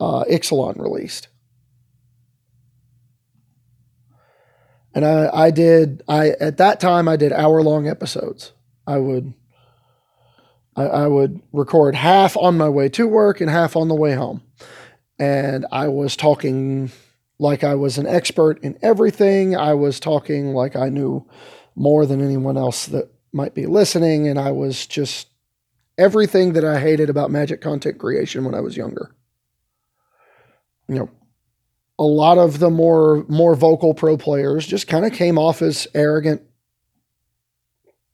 uh 0.00 0.24
Ixalan 0.24 0.78
released. 0.78 1.28
And 4.96 5.04
I, 5.04 5.28
I 5.30 5.50
did 5.50 6.02
I 6.08 6.30
at 6.40 6.56
that 6.56 6.80
time 6.80 7.06
I 7.06 7.16
did 7.16 7.30
hour 7.30 7.62
long 7.62 7.86
episodes. 7.86 8.52
I 8.86 8.96
would 8.96 9.34
I, 10.74 10.84
I 10.84 11.06
would 11.06 11.42
record 11.52 11.94
half 11.94 12.34
on 12.34 12.56
my 12.56 12.70
way 12.70 12.88
to 12.88 13.06
work 13.06 13.42
and 13.42 13.50
half 13.50 13.76
on 13.76 13.88
the 13.88 13.94
way 13.94 14.14
home. 14.14 14.42
And 15.18 15.66
I 15.70 15.88
was 15.88 16.16
talking 16.16 16.90
like 17.38 17.62
I 17.62 17.74
was 17.74 17.98
an 17.98 18.06
expert 18.06 18.58
in 18.64 18.78
everything. 18.80 19.54
I 19.54 19.74
was 19.74 20.00
talking 20.00 20.54
like 20.54 20.76
I 20.76 20.88
knew 20.88 21.28
more 21.74 22.06
than 22.06 22.22
anyone 22.22 22.56
else 22.56 22.86
that 22.86 23.12
might 23.32 23.54
be 23.54 23.66
listening. 23.66 24.26
And 24.26 24.38
I 24.38 24.50
was 24.50 24.86
just 24.86 25.28
everything 25.98 26.54
that 26.54 26.64
I 26.64 26.80
hated 26.80 27.10
about 27.10 27.30
magic 27.30 27.60
content 27.60 27.98
creation 27.98 28.46
when 28.46 28.54
I 28.54 28.60
was 28.60 28.78
younger. 28.78 29.14
You 30.88 30.94
know, 30.94 31.10
a 31.98 32.04
lot 32.04 32.38
of 32.38 32.58
the 32.58 32.70
more 32.70 33.24
more 33.28 33.54
vocal 33.54 33.94
pro 33.94 34.16
players 34.16 34.66
just 34.66 34.86
kind 34.86 35.04
of 35.04 35.12
came 35.12 35.38
off 35.38 35.62
as 35.62 35.86
arrogant 35.94 36.42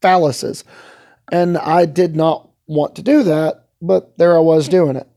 phalluses. 0.00 0.64
And 1.30 1.56
I 1.58 1.86
did 1.86 2.14
not 2.14 2.50
want 2.66 2.96
to 2.96 3.02
do 3.02 3.22
that, 3.24 3.68
but 3.80 4.16
there 4.18 4.36
I 4.36 4.40
was 4.40 4.68
doing 4.68 4.96
it. 4.96 5.08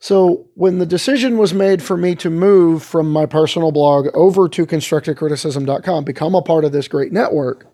So 0.00 0.48
when 0.54 0.78
the 0.78 0.86
decision 0.86 1.38
was 1.38 1.52
made 1.52 1.82
for 1.82 1.96
me 1.96 2.14
to 2.16 2.30
move 2.30 2.84
from 2.84 3.10
my 3.10 3.26
personal 3.26 3.72
blog 3.72 4.08
over 4.14 4.48
to 4.48 4.66
constructedcriticism.com, 4.66 6.04
become 6.04 6.34
a 6.34 6.42
part 6.42 6.64
of 6.64 6.70
this 6.70 6.86
great 6.86 7.12
network, 7.12 7.66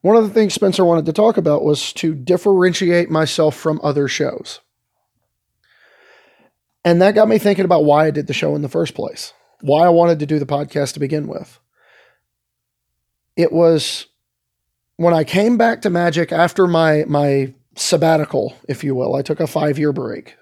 one 0.00 0.16
of 0.16 0.24
the 0.24 0.34
things 0.34 0.54
Spencer 0.54 0.84
wanted 0.84 1.06
to 1.06 1.12
talk 1.12 1.36
about 1.36 1.62
was 1.62 1.92
to 1.94 2.14
differentiate 2.14 3.10
myself 3.10 3.56
from 3.56 3.80
other 3.82 4.08
shows. 4.08 4.60
And 6.84 7.00
that 7.00 7.14
got 7.14 7.28
me 7.28 7.38
thinking 7.38 7.64
about 7.64 7.84
why 7.84 8.06
I 8.06 8.10
did 8.10 8.26
the 8.26 8.34
show 8.34 8.54
in 8.54 8.62
the 8.62 8.68
first 8.68 8.94
place. 8.94 9.32
why 9.64 9.86
I 9.86 9.88
wanted 9.88 10.18
to 10.18 10.26
do 10.26 10.38
the 10.38 10.46
podcast 10.46 10.92
to 10.92 11.00
begin 11.00 11.26
with. 11.26 11.58
It 13.36 13.50
was 13.50 14.06
when 14.96 15.14
I 15.14 15.24
came 15.24 15.56
back 15.56 15.82
to 15.82 15.90
Magic 15.90 16.32
after 16.32 16.66
my 16.66 17.04
my 17.08 17.54
sabbatical, 17.74 18.54
if 18.68 18.84
you 18.84 18.94
will. 18.94 19.16
I 19.16 19.22
took 19.22 19.40
a 19.40 19.44
5-year 19.44 19.92
break 19.92 20.36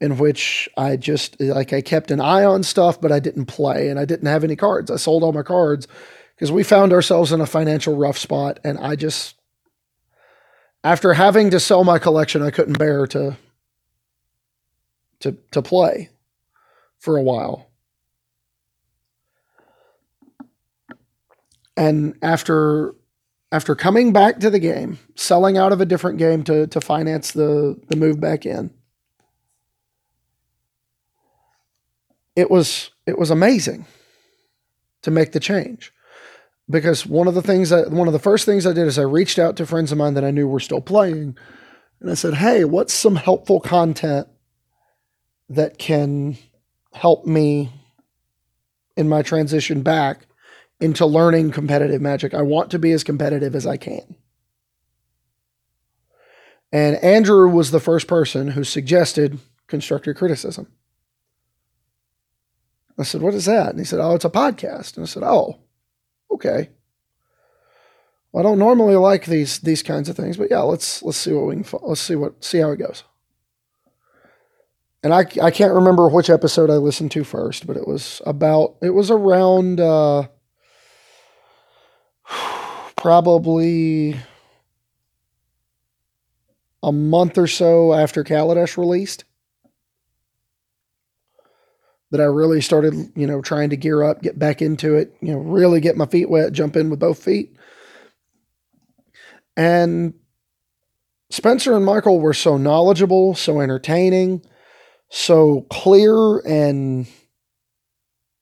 in 0.00 0.16
which 0.16 0.68
I 0.78 0.96
just 0.96 1.38
like 1.40 1.72
I 1.74 1.82
kept 1.82 2.10
an 2.10 2.20
eye 2.20 2.44
on 2.44 2.62
stuff 2.62 2.98
but 3.00 3.12
I 3.12 3.18
didn't 3.20 3.46
play 3.46 3.88
and 3.88 3.98
I 3.98 4.04
didn't 4.06 4.28
have 4.28 4.44
any 4.44 4.56
cards. 4.56 4.90
I 4.90 4.96
sold 4.96 5.22
all 5.22 5.32
my 5.32 5.42
cards 5.42 5.86
because 6.34 6.50
we 6.50 6.62
found 6.62 6.92
ourselves 6.92 7.32
in 7.32 7.40
a 7.40 7.46
financial 7.46 7.96
rough 7.96 8.16
spot 8.16 8.60
and 8.64 8.78
I 8.78 8.96
just 8.96 9.34
after 10.82 11.12
having 11.14 11.50
to 11.50 11.60
sell 11.60 11.84
my 11.84 11.98
collection 11.98 12.40
I 12.40 12.50
couldn't 12.50 12.78
bear 12.78 13.06
to 13.08 13.36
to 15.20 15.36
to 15.52 15.62
play 15.62 16.10
for 16.98 17.16
a 17.16 17.22
while. 17.22 17.70
And 21.76 22.16
after 22.22 22.94
after 23.52 23.74
coming 23.74 24.12
back 24.12 24.38
to 24.40 24.50
the 24.50 24.58
game, 24.58 24.98
selling 25.16 25.58
out 25.58 25.72
of 25.72 25.80
a 25.80 25.86
different 25.86 26.18
game 26.18 26.44
to 26.44 26.66
to 26.66 26.80
finance 26.80 27.32
the 27.32 27.80
the 27.88 27.96
move 27.96 28.20
back 28.20 28.44
in. 28.46 28.70
It 32.36 32.50
was 32.50 32.90
it 33.06 33.18
was 33.18 33.30
amazing 33.30 33.86
to 35.02 35.10
make 35.10 35.32
the 35.32 35.40
change. 35.40 35.92
Because 36.68 37.04
one 37.04 37.26
of 37.26 37.34
the 37.34 37.42
things 37.42 37.70
that 37.70 37.90
one 37.90 38.06
of 38.06 38.12
the 38.12 38.20
first 38.20 38.46
things 38.46 38.64
I 38.64 38.72
did 38.72 38.86
is 38.86 38.98
I 38.98 39.02
reached 39.02 39.38
out 39.38 39.56
to 39.56 39.66
friends 39.66 39.90
of 39.90 39.98
mine 39.98 40.14
that 40.14 40.24
I 40.24 40.30
knew 40.30 40.46
were 40.46 40.60
still 40.60 40.80
playing 40.80 41.36
and 42.00 42.10
I 42.10 42.14
said, 42.14 42.34
"Hey, 42.34 42.64
what's 42.64 42.94
some 42.94 43.16
helpful 43.16 43.58
content 43.60 44.28
that 45.50 45.78
can 45.78 46.38
help 46.92 47.26
me 47.26 47.72
in 48.96 49.08
my 49.08 49.20
transition 49.20 49.82
back 49.82 50.26
into 50.80 51.04
learning 51.04 51.50
competitive 51.50 52.00
magic. 52.00 52.32
I 52.32 52.42
want 52.42 52.70
to 52.70 52.78
be 52.78 52.92
as 52.92 53.04
competitive 53.04 53.54
as 53.54 53.66
I 53.66 53.76
can. 53.76 54.16
And 56.72 56.96
Andrew 57.02 57.48
was 57.48 57.72
the 57.72 57.80
first 57.80 58.06
person 58.06 58.48
who 58.48 58.62
suggested 58.62 59.40
constructive 59.66 60.16
criticism. 60.16 60.68
I 62.96 63.02
said, 63.02 63.22
"What 63.22 63.34
is 63.34 63.46
that?" 63.46 63.70
And 63.70 63.78
he 63.78 63.84
said, 63.84 63.98
"Oh, 63.98 64.14
it's 64.14 64.24
a 64.24 64.30
podcast." 64.30 64.96
And 64.96 65.04
I 65.04 65.06
said, 65.06 65.24
"Oh, 65.24 65.58
okay." 66.30 66.70
Well, 68.30 68.46
I 68.46 68.48
don't 68.48 68.58
normally 68.58 68.94
like 68.94 69.26
these 69.26 69.58
these 69.58 69.82
kinds 69.82 70.08
of 70.08 70.16
things, 70.16 70.36
but 70.36 70.50
yeah, 70.50 70.60
let's 70.60 71.02
let's 71.02 71.18
see 71.18 71.32
what 71.32 71.46
we 71.46 71.62
can 71.62 71.80
let's 71.82 72.00
see 72.00 72.14
what 72.14 72.44
see 72.44 72.58
how 72.58 72.70
it 72.70 72.76
goes 72.76 73.02
and 75.02 75.14
I, 75.14 75.20
I 75.42 75.50
can't 75.50 75.72
remember 75.72 76.08
which 76.08 76.28
episode 76.28 76.70
I 76.70 76.74
listened 76.74 77.10
to 77.12 77.24
first, 77.24 77.66
but 77.66 77.76
it 77.76 77.86
was 77.86 78.20
about 78.26 78.76
it 78.82 78.90
was 78.90 79.10
around 79.10 79.80
uh, 79.80 80.28
probably 82.96 84.16
a 86.82 86.92
month 86.92 87.38
or 87.38 87.46
so 87.46 87.94
after 87.94 88.24
Kaladesh 88.24 88.76
released 88.76 89.24
that 92.10 92.20
I 92.20 92.24
really 92.24 92.60
started, 92.60 92.94
you 93.14 93.26
know, 93.26 93.40
trying 93.40 93.70
to 93.70 93.76
gear 93.76 94.02
up, 94.02 94.20
get 94.20 94.38
back 94.38 94.60
into 94.60 94.96
it, 94.96 95.14
you 95.20 95.32
know, 95.32 95.38
really 95.38 95.80
get 95.80 95.96
my 95.96 96.06
feet 96.06 96.28
wet, 96.28 96.52
jump 96.52 96.76
in 96.76 96.90
with 96.90 96.98
both 96.98 97.22
feet. 97.22 97.56
And 99.56 100.14
Spencer 101.30 101.76
and 101.76 101.84
Michael 101.84 102.20
were 102.20 102.34
so 102.34 102.56
knowledgeable, 102.56 103.34
so 103.34 103.60
entertaining 103.60 104.42
so 105.10 105.62
clear 105.70 106.38
and 106.38 107.06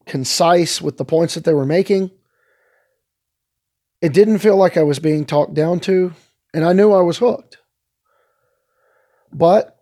concise 0.07 0.81
with 0.81 0.99
the 0.99 1.05
points 1.05 1.35
that 1.35 1.45
they 1.45 1.55
were 1.55 1.67
making. 1.67 2.11
It 4.01 4.13
didn't 4.13 4.39
feel 4.39 4.57
like 4.57 4.77
I 4.77 4.83
was 4.83 4.99
being 4.99 5.25
talked 5.25 5.55
down 5.55 5.81
to, 5.81 6.13
and 6.55 6.65
I 6.65 6.73
knew 6.73 6.93
I 6.93 7.03
was 7.03 7.19
hooked. 7.19 7.59
But 9.33 9.77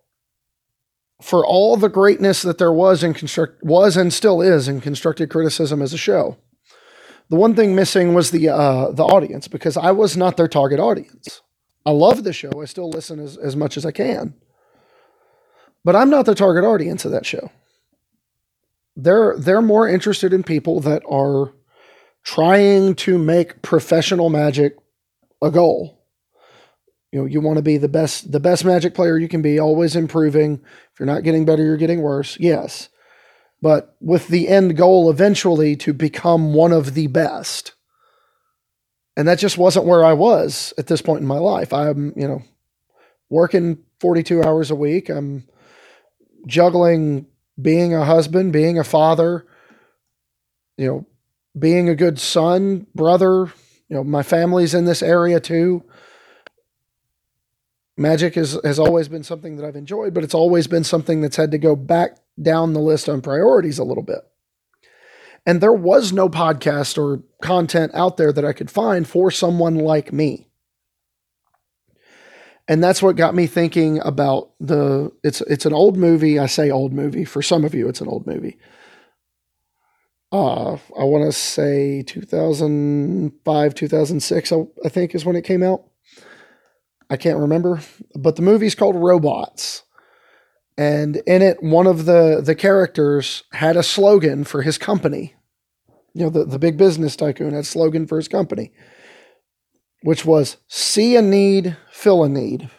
for 1.21 1.45
all 1.45 1.77
the 1.77 1.89
greatness 1.89 2.41
that 2.41 2.57
there 2.57 2.71
was 2.71 3.03
in 3.03 3.13
construct 3.13 3.63
was 3.63 3.97
and 3.97 4.11
still 4.11 4.41
is 4.41 4.67
in 4.67 4.81
constructive 4.81 5.29
criticism 5.29 5.81
as 5.81 5.93
a 5.93 5.97
show, 5.97 6.37
the 7.29 7.35
one 7.35 7.55
thing 7.55 7.75
missing 7.75 8.13
was 8.13 8.31
the 8.31 8.49
uh, 8.49 8.91
the 8.91 9.03
audience 9.03 9.47
because 9.47 9.77
I 9.77 9.91
was 9.91 10.15
not 10.15 10.37
their 10.37 10.47
target 10.47 10.79
audience. 10.79 11.41
I 11.85 11.91
love 11.91 12.23
the 12.23 12.33
show. 12.33 12.61
I 12.61 12.65
still 12.65 12.89
listen 12.89 13.19
as, 13.19 13.37
as 13.37 13.55
much 13.55 13.77
as 13.77 13.85
I 13.85 13.91
can. 13.91 14.33
But 15.83 15.95
I'm 15.95 16.09
not 16.09 16.25
the 16.25 16.35
target 16.35 16.65
audience 16.65 17.05
of 17.05 17.11
that 17.11 17.25
show. 17.25 17.51
They're 18.95 19.35
they're 19.37 19.61
more 19.61 19.87
interested 19.87 20.33
in 20.33 20.43
people 20.43 20.79
that 20.81 21.03
are 21.09 21.53
trying 22.23 22.95
to 22.95 23.17
make 23.17 23.61
professional 23.61 24.29
magic 24.29 24.75
a 25.41 25.51
goal. 25.51 25.97
You 27.11 27.19
know, 27.21 27.25
you 27.25 27.39
want 27.39 27.57
to 27.57 27.63
be 27.63 27.77
the 27.77 27.87
best 27.87 28.31
the 28.31 28.39
best 28.39 28.65
magic 28.65 28.93
player 28.93 29.17
you 29.17 29.27
can 29.27 29.41
be, 29.41 29.59
always 29.59 29.95
improving. 29.95 30.59
If 30.93 30.99
you're 30.99 31.07
not 31.07 31.23
getting 31.23 31.45
better, 31.45 31.63
you're 31.63 31.77
getting 31.77 32.01
worse. 32.01 32.37
Yes. 32.39 32.89
But 33.61 33.95
with 33.99 34.27
the 34.27 34.47
end 34.47 34.77
goal 34.77 35.09
eventually 35.09 35.75
to 35.77 35.93
become 35.93 36.53
one 36.53 36.71
of 36.71 36.93
the 36.93 37.07
best. 37.07 37.73
And 39.15 39.27
that 39.27 39.39
just 39.39 39.57
wasn't 39.57 39.87
where 39.87 40.05
I 40.05 40.13
was 40.13 40.73
at 40.77 40.87
this 40.87 41.01
point 41.01 41.21
in 41.21 41.27
my 41.27 41.39
life. 41.39 41.73
I'm, 41.73 42.13
you 42.15 42.27
know, 42.27 42.43
working 43.29 43.79
42 43.99 44.43
hours 44.43 44.69
a 44.69 44.75
week. 44.75 45.09
I'm 45.09 45.47
juggling 46.45 47.25
being 47.59 47.93
a 47.93 48.05
husband, 48.05 48.53
being 48.53 48.77
a 48.77 48.83
father, 48.83 49.45
you 50.77 50.87
know, 50.87 51.05
being 51.57 51.89
a 51.89 51.95
good 51.95 52.19
son, 52.19 52.85
brother, 52.93 53.51
you 53.89 53.95
know, 53.95 54.03
my 54.03 54.23
family's 54.23 54.73
in 54.73 54.85
this 54.85 55.01
area 55.01 55.39
too. 55.39 55.83
Magic 57.97 58.35
has, 58.35 58.59
has 58.63 58.77
always 58.77 59.07
been 59.07 59.23
something 59.23 59.57
that 59.57 59.65
I've 59.65 59.75
enjoyed, 59.75 60.13
but 60.13 60.23
it's 60.23 60.35
always 60.35 60.67
been 60.67 60.83
something 60.83 61.21
that's 61.21 61.37
had 61.37 61.51
to 61.51 61.57
go 61.57 61.75
back 61.75 62.17
down 62.39 62.73
the 62.73 62.79
list 62.79 63.09
on 63.09 63.21
priorities 63.21 63.79
a 63.79 63.83
little 63.83 64.03
bit. 64.03 64.19
And 65.47 65.61
there 65.61 65.73
was 65.73 66.13
no 66.13 66.29
podcast 66.29 66.97
or 66.97 67.23
content 67.41 67.93
out 67.95 68.17
there 68.17 68.31
that 68.33 68.45
I 68.45 68.53
could 68.53 68.69
find 68.69 69.07
for 69.07 69.31
someone 69.31 69.75
like 69.75 70.13
me 70.13 70.46
and 72.67 72.83
that's 72.83 73.01
what 73.01 73.15
got 73.15 73.33
me 73.33 73.47
thinking 73.47 73.99
about 74.03 74.51
the 74.59 75.11
it's 75.23 75.41
it's 75.41 75.65
an 75.65 75.73
old 75.73 75.97
movie. 75.97 76.37
I 76.37 76.47
say 76.47 76.69
old 76.69 76.93
movie. 76.93 77.25
For 77.25 77.41
some 77.41 77.63
of 77.63 77.73
you 77.73 77.87
it's 77.87 78.01
an 78.01 78.07
old 78.07 78.27
movie. 78.27 78.57
Uh 80.31 80.73
i 80.99 81.03
want 81.05 81.23
to 81.23 81.31
say 81.31 82.03
2005 82.03 83.75
2006 83.75 84.51
I, 84.51 84.55
I 84.83 84.89
think 84.89 85.15
is 85.15 85.25
when 85.25 85.37
it 85.37 85.43
came 85.43 85.63
out. 85.63 85.83
I 87.09 87.15
can't 87.15 87.39
remember. 87.39 87.79
But 88.15 88.35
the 88.35 88.41
movie's 88.41 88.75
called 88.75 88.97
robots. 88.97 89.83
And 90.77 91.21
in 91.25 91.41
it 91.41 91.63
one 91.63 91.87
of 91.87 92.05
the 92.05 92.41
the 92.43 92.55
characters 92.55 93.43
had 93.53 93.77
a 93.77 93.83
slogan 93.83 94.43
for 94.43 94.61
his 94.61 94.77
company. 94.77 95.35
You 96.13 96.23
know 96.23 96.29
the, 96.29 96.43
the 96.43 96.59
big 96.59 96.77
business 96.77 97.15
tycoon 97.15 97.53
had 97.53 97.61
a 97.61 97.63
slogan 97.63 98.07
for 98.07 98.17
his 98.17 98.27
company 98.27 98.73
which 100.01 100.25
was 100.25 100.57
see 100.67 101.15
a 101.15 101.21
need, 101.21 101.75
fill 101.97 102.23
a 102.23 102.29
need. 102.29 102.69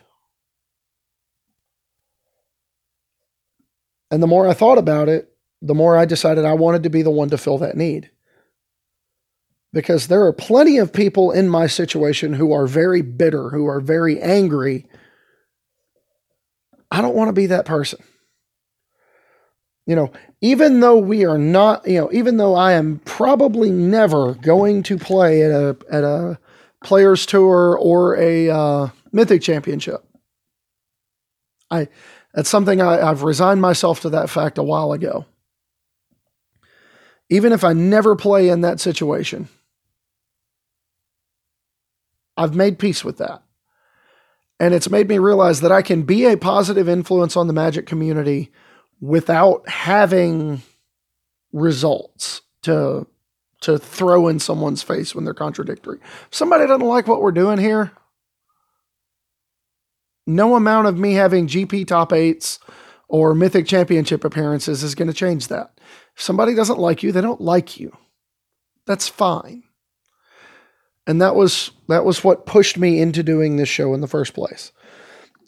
And 4.12 4.22
the 4.22 4.28
more 4.28 4.46
I 4.46 4.54
thought 4.54 4.78
about 4.78 5.08
it, 5.08 5.30
the 5.60 5.74
more 5.74 5.96
I 5.96 6.04
decided 6.04 6.44
I 6.44 6.54
wanted 6.54 6.84
to 6.84 6.88
be 6.88 7.02
the 7.02 7.10
one 7.10 7.28
to 7.30 7.36
fill 7.36 7.58
that 7.58 7.76
need. 7.76 8.10
Because 9.72 10.06
there 10.06 10.24
are 10.24 10.32
plenty 10.32 10.78
of 10.78 10.92
people 10.92 11.32
in 11.32 11.48
my 11.48 11.66
situation 11.66 12.32
who 12.32 12.52
are 12.52 12.66
very 12.66 13.02
bitter, 13.02 13.50
who 13.50 13.66
are 13.66 13.80
very 13.80 14.20
angry. 14.20 14.86
I 16.90 17.02
don't 17.02 17.16
want 17.16 17.28
to 17.28 17.34
be 17.34 17.46
that 17.46 17.66
person. 17.66 17.98
You 19.84 19.96
know, 19.96 20.12
even 20.40 20.80
though 20.80 20.98
we 20.98 21.26
are 21.26 21.38
not, 21.38 21.86
you 21.88 22.00
know, 22.00 22.10
even 22.12 22.36
though 22.36 22.54
I 22.54 22.74
am 22.74 23.00
probably 23.04 23.70
never 23.70 24.34
going 24.34 24.84
to 24.84 24.96
play 24.96 25.42
at 25.42 25.50
a 25.50 25.76
at 25.90 26.04
a 26.04 26.38
Players 26.84 27.26
Tour 27.26 27.76
or 27.76 28.16
a 28.16 28.48
uh, 28.48 28.88
Mythic 29.12 29.42
Championship. 29.42 30.04
I 31.70 31.88
that's 32.34 32.48
something 32.48 32.80
I, 32.80 33.08
I've 33.08 33.22
resigned 33.22 33.60
myself 33.60 34.00
to 34.00 34.10
that 34.10 34.30
fact 34.30 34.58
a 34.58 34.62
while 34.62 34.92
ago. 34.92 35.26
Even 37.30 37.52
if 37.52 37.64
I 37.64 37.72
never 37.72 38.16
play 38.16 38.48
in 38.48 38.62
that 38.62 38.80
situation, 38.80 39.48
I've 42.36 42.54
made 42.54 42.78
peace 42.78 43.04
with 43.04 43.18
that. 43.18 43.42
And 44.60 44.74
it's 44.74 44.90
made 44.90 45.08
me 45.08 45.18
realize 45.18 45.60
that 45.60 45.72
I 45.72 45.82
can 45.82 46.02
be 46.02 46.24
a 46.24 46.36
positive 46.36 46.88
influence 46.88 47.36
on 47.36 47.46
the 47.46 47.52
magic 47.52 47.86
community 47.86 48.50
without 49.00 49.68
having 49.68 50.62
results 51.52 52.42
to 52.62 53.06
to 53.60 53.78
throw 53.78 54.28
in 54.28 54.38
someone's 54.38 54.84
face 54.84 55.14
when 55.14 55.24
they're 55.24 55.34
contradictory. 55.34 55.98
If 56.02 56.34
somebody 56.34 56.66
doesn't 56.66 56.86
like 56.86 57.08
what 57.08 57.20
we're 57.20 57.32
doing 57.32 57.58
here, 57.58 57.90
no 60.28 60.54
amount 60.54 60.86
of 60.86 60.98
me 60.98 61.14
having 61.14 61.48
GP 61.48 61.86
top 61.86 62.12
eights 62.12 62.60
or 63.08 63.34
Mythic 63.34 63.66
Championship 63.66 64.24
appearances 64.24 64.82
is 64.82 64.94
going 64.94 65.08
to 65.08 65.14
change 65.14 65.48
that. 65.48 65.80
If 66.14 66.22
somebody 66.22 66.54
doesn't 66.54 66.78
like 66.78 67.02
you, 67.02 67.10
they 67.10 67.22
don't 67.22 67.40
like 67.40 67.80
you. 67.80 67.96
That's 68.86 69.08
fine. 69.08 69.64
And 71.06 71.22
that 71.22 71.34
was 71.34 71.70
that 71.88 72.04
was 72.04 72.22
what 72.22 72.44
pushed 72.44 72.76
me 72.76 73.00
into 73.00 73.22
doing 73.22 73.56
this 73.56 73.68
show 73.68 73.94
in 73.94 74.02
the 74.02 74.06
first 74.06 74.34
place. 74.34 74.72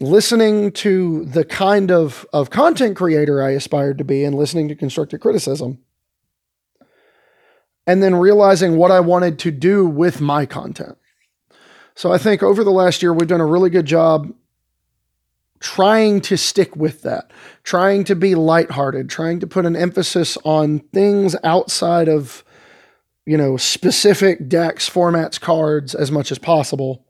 Listening 0.01 0.73
to 0.73 1.27
the 1.27 1.45
kind 1.45 1.91
of, 1.91 2.27
of 2.33 2.49
content 2.49 2.97
creator 2.97 3.43
I 3.43 3.51
aspired 3.51 3.99
to 3.99 4.05
be 4.05 4.25
and 4.25 4.35
listening 4.35 4.69
to 4.69 4.75
constructive 4.75 5.21
criticism. 5.21 5.79
And 7.87 8.03
then 8.03 8.15
realizing 8.15 8.79
what 8.79 8.91
I 8.91 9.01
wanted 9.01 9.39
to 9.41 9.51
do 9.51 9.87
with 9.87 10.23
my 10.23 10.47
content. 10.47 10.97
So 11.95 12.11
I 12.11 12.17
think 12.17 12.43
over 12.43 12.65
the 12.65 12.71
last 12.71 13.03
year, 13.03 13.13
we've 13.13 13.29
done 13.29 13.43
a 13.43 13.47
really 13.47 13.69
good 13.69 13.85
job 13.85 14.33
trying 15.61 16.21
to 16.23 16.37
stick 16.37 16.75
with 16.75 17.03
that, 17.03 17.31
trying 17.63 18.05
to 18.05 18.17
be 18.17 18.35
lighthearted, 18.35 19.09
trying 19.09 19.41
to 19.41 19.47
put 19.47 19.67
an 19.67 19.77
emphasis 19.77 20.37
on 20.45 20.81
things 20.93 21.37
outside 21.45 22.09
of 22.09 22.45
you 23.31 23.37
know, 23.37 23.57
specific 23.57 24.49
decks, 24.49 24.91
formats, 24.91 25.41
cards 25.41 25.95
as 25.95 26.11
much 26.11 26.33
as 26.33 26.39
possible. 26.39 27.05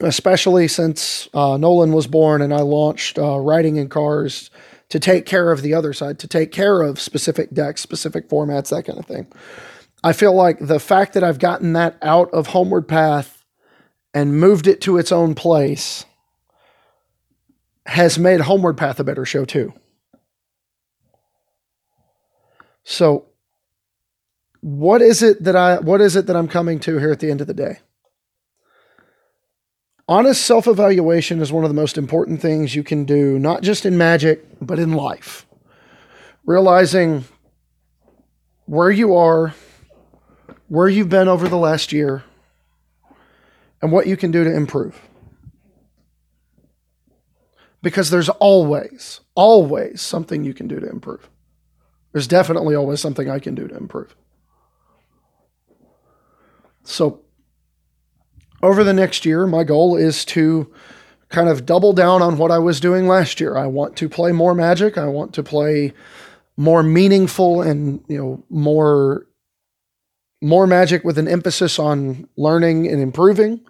Especially 0.00 0.68
since 0.68 1.28
uh, 1.34 1.56
Nolan 1.56 1.92
was 1.92 2.06
born 2.06 2.40
and 2.40 2.54
I 2.54 2.60
launched 2.60 3.18
uh, 3.18 3.38
Riding 3.38 3.76
in 3.76 3.88
Cars 3.88 4.50
to 4.90 5.00
take 5.00 5.26
care 5.26 5.50
of 5.50 5.62
the 5.62 5.74
other 5.74 5.92
side, 5.92 6.20
to 6.20 6.28
take 6.28 6.52
care 6.52 6.82
of 6.82 7.00
specific 7.00 7.52
decks, 7.52 7.80
specific 7.80 8.28
formats, 8.28 8.68
that 8.68 8.84
kind 8.84 8.98
of 8.98 9.06
thing. 9.06 9.26
I 10.04 10.12
feel 10.12 10.34
like 10.34 10.58
the 10.60 10.78
fact 10.78 11.14
that 11.14 11.24
I've 11.24 11.40
gotten 11.40 11.72
that 11.72 11.96
out 12.00 12.30
of 12.32 12.48
Homeward 12.48 12.86
Path 12.86 13.44
and 14.14 14.38
moved 14.38 14.68
it 14.68 14.80
to 14.82 14.98
its 14.98 15.10
own 15.10 15.34
place 15.34 16.04
has 17.86 18.18
made 18.18 18.40
Homeward 18.40 18.76
Path 18.76 19.00
a 19.00 19.04
better 19.04 19.24
show 19.24 19.44
too. 19.44 19.72
So 22.84 23.26
what 24.60 25.02
is 25.02 25.22
it 25.22 25.44
that 25.44 25.56
I 25.56 25.78
what 25.78 26.00
is 26.00 26.16
it 26.16 26.26
that 26.26 26.36
I'm 26.36 26.48
coming 26.48 26.80
to 26.80 26.98
here 26.98 27.12
at 27.12 27.20
the 27.20 27.30
end 27.30 27.40
of 27.40 27.46
the 27.46 27.54
day? 27.54 27.78
Honest 30.08 30.42
self-evaluation 30.42 31.40
is 31.40 31.50
one 31.50 31.64
of 31.64 31.70
the 31.70 31.74
most 31.74 31.98
important 31.98 32.40
things 32.40 32.76
you 32.76 32.84
can 32.84 33.04
do, 33.04 33.40
not 33.40 33.62
just 33.62 33.84
in 33.84 33.98
magic, 33.98 34.44
but 34.60 34.78
in 34.78 34.92
life. 34.92 35.46
Realizing 36.44 37.24
where 38.66 38.90
you 38.90 39.16
are, 39.16 39.52
where 40.68 40.88
you've 40.88 41.08
been 41.08 41.26
over 41.26 41.48
the 41.48 41.56
last 41.56 41.92
year, 41.92 42.22
and 43.82 43.90
what 43.90 44.06
you 44.06 44.16
can 44.16 44.30
do 44.30 44.44
to 44.44 44.54
improve. 44.54 45.00
Because 47.86 48.10
there's 48.10 48.28
always, 48.28 49.20
always 49.36 50.02
something 50.02 50.42
you 50.42 50.52
can 50.52 50.66
do 50.66 50.80
to 50.80 50.90
improve. 50.90 51.30
There's 52.10 52.26
definitely 52.26 52.74
always 52.74 53.00
something 53.00 53.30
I 53.30 53.38
can 53.38 53.54
do 53.54 53.68
to 53.68 53.76
improve. 53.76 54.16
So, 56.82 57.20
over 58.60 58.82
the 58.82 58.92
next 58.92 59.24
year, 59.24 59.46
my 59.46 59.62
goal 59.62 59.94
is 59.94 60.24
to 60.24 60.74
kind 61.28 61.48
of 61.48 61.64
double 61.64 61.92
down 61.92 62.22
on 62.22 62.38
what 62.38 62.50
I 62.50 62.58
was 62.58 62.80
doing 62.80 63.06
last 63.06 63.38
year. 63.38 63.56
I 63.56 63.66
want 63.68 63.94
to 63.98 64.08
play 64.08 64.32
more 64.32 64.52
Magic. 64.52 64.98
I 64.98 65.06
want 65.06 65.32
to 65.34 65.44
play 65.44 65.92
more 66.56 66.82
meaningful 66.82 67.62
and 67.62 68.02
you 68.08 68.18
know 68.18 68.44
more 68.50 69.28
more 70.42 70.66
Magic 70.66 71.04
with 71.04 71.18
an 71.18 71.28
emphasis 71.28 71.78
on 71.78 72.28
learning 72.36 72.88
and 72.88 73.00
improving. 73.00 73.60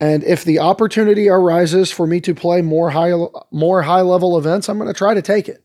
And 0.00 0.24
if 0.24 0.44
the 0.44 0.60
opportunity 0.60 1.28
arises 1.28 1.90
for 1.90 2.06
me 2.06 2.20
to 2.22 2.34
play 2.34 2.62
more 2.62 2.90
high 2.90 3.12
more 3.52 3.82
high 3.82 4.02
level 4.02 4.38
events, 4.38 4.68
I'm 4.68 4.78
going 4.78 4.88
to 4.88 4.94
try 4.98 5.14
to 5.14 5.22
take 5.22 5.48
it. 5.48 5.62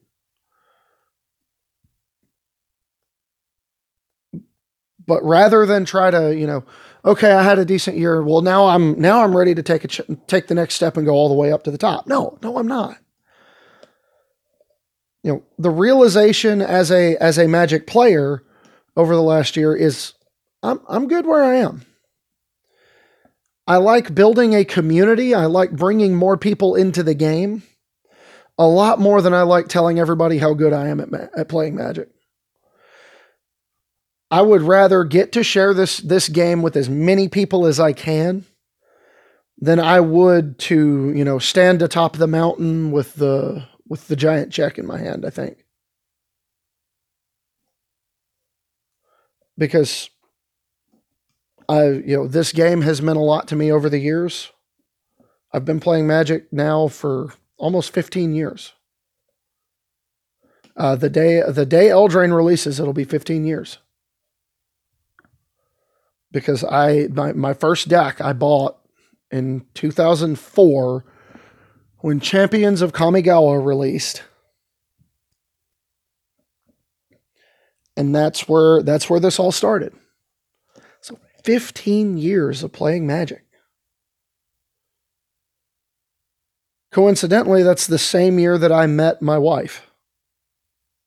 but 5.07 5.23
rather 5.23 5.65
than 5.65 5.85
try 5.85 6.11
to 6.11 6.35
you 6.35 6.47
know 6.47 6.63
okay 7.05 7.31
i 7.31 7.43
had 7.43 7.59
a 7.59 7.65
decent 7.65 7.97
year. 7.97 8.21
Well 8.23 8.41
now 8.41 8.67
i'm 8.67 8.99
now 8.99 9.23
i'm 9.23 9.35
ready 9.35 9.55
to 9.55 9.63
take 9.63 9.83
a 9.83 9.87
ch- 9.87 10.01
take 10.27 10.47
the 10.47 10.55
next 10.55 10.75
step 10.75 10.97
and 10.97 11.05
go 11.05 11.13
all 11.13 11.29
the 11.29 11.35
way 11.35 11.51
up 11.51 11.63
to 11.63 11.71
the 11.71 11.77
top. 11.77 12.07
No 12.07 12.37
no 12.41 12.57
i'm 12.57 12.67
not. 12.67 12.97
You 15.23 15.33
know 15.33 15.43
the 15.57 15.71
realization 15.71 16.61
as 16.61 16.91
a 16.91 17.17
as 17.17 17.37
a 17.37 17.47
magic 17.47 17.87
player 17.87 18.43
over 18.95 19.15
the 19.15 19.23
last 19.23 19.57
year 19.57 19.75
is 19.75 20.13
i'm 20.63 20.81
i'm 20.89 21.07
good 21.07 21.25
where 21.25 21.43
i 21.43 21.55
am 21.55 21.85
i 23.67 23.77
like 23.77 24.15
building 24.15 24.53
a 24.53 24.65
community 24.65 25.33
i 25.33 25.45
like 25.45 25.71
bringing 25.71 26.15
more 26.15 26.37
people 26.37 26.75
into 26.75 27.03
the 27.03 27.15
game 27.15 27.63
a 28.57 28.67
lot 28.67 28.99
more 28.99 29.21
than 29.21 29.33
i 29.33 29.41
like 29.41 29.67
telling 29.67 29.99
everybody 29.99 30.37
how 30.37 30.53
good 30.53 30.73
i 30.73 30.87
am 30.87 30.99
at, 30.99 31.11
ma- 31.11 31.27
at 31.35 31.49
playing 31.49 31.75
magic 31.75 32.09
I 34.31 34.41
would 34.41 34.63
rather 34.63 35.03
get 35.03 35.31
to 35.33 35.43
share 35.43 35.73
this 35.73 35.97
this 35.97 36.29
game 36.29 36.61
with 36.61 36.75
as 36.75 36.89
many 36.89 37.27
people 37.29 37.65
as 37.65 37.79
I 37.79 37.93
can 37.93 38.43
than 39.57 39.79
I 39.79 39.99
would 39.99 40.59
to, 40.59 41.13
you 41.15 41.23
know, 41.23 41.39
stand 41.39 41.81
atop 41.81 42.17
the 42.17 42.27
mountain 42.27 42.91
with 42.91 43.13
the 43.15 43.65
with 43.87 44.07
the 44.07 44.15
giant 44.15 44.51
check 44.51 44.77
in 44.77 44.85
my 44.85 44.97
hand, 44.97 45.25
I 45.25 45.29
think. 45.29 45.63
Because 49.57 50.09
I, 51.67 51.83
you 51.87 52.17
know, 52.17 52.27
this 52.27 52.51
game 52.51 52.81
has 52.81 53.01
meant 53.01 53.17
a 53.17 53.21
lot 53.21 53.47
to 53.49 53.55
me 53.55 53.71
over 53.71 53.89
the 53.89 53.99
years. 53.99 54.51
I've 55.53 55.65
been 55.65 55.79
playing 55.79 56.07
Magic 56.07 56.51
now 56.51 56.87
for 56.87 57.33
almost 57.57 57.93
15 57.93 58.33
years. 58.33 58.73
Uh, 60.77 60.95
the 60.95 61.09
day 61.09 61.41
the 61.47 61.65
day 61.65 61.87
Eldraine 61.87 62.35
releases, 62.35 62.79
it'll 62.79 62.91
be 62.93 63.05
15 63.05 63.45
years 63.45 63.77
because 66.35 66.65
I 66.65 67.07
my, 67.13 67.31
my 67.31 67.53
first 67.53 67.87
deck 67.87 68.19
I 68.19 68.33
bought 68.33 68.77
in 69.31 69.65
2004 69.73 71.05
when 71.99 72.19
Champions 72.19 72.81
of 72.81 72.91
Kamigawa 72.91 73.65
released. 73.65 74.21
And 77.95 78.13
that's 78.13 78.49
where 78.49 78.83
that's 78.83 79.09
where 79.09 79.21
this 79.21 79.39
all 79.39 79.53
started. 79.53 79.93
So 81.45 81.51
15 81.51 82.17
years 82.17 82.63
of 82.63 82.71
playing 82.71 83.05
Magic. 83.05 83.43
Coincidentally, 86.91 87.61
that's 87.61 87.87
the 87.87 87.99
same 87.99 88.39
year 88.39 88.57
that 88.57 88.71
I 88.71 88.87
met 88.87 89.21
my 89.21 89.37
wife. 89.37 89.91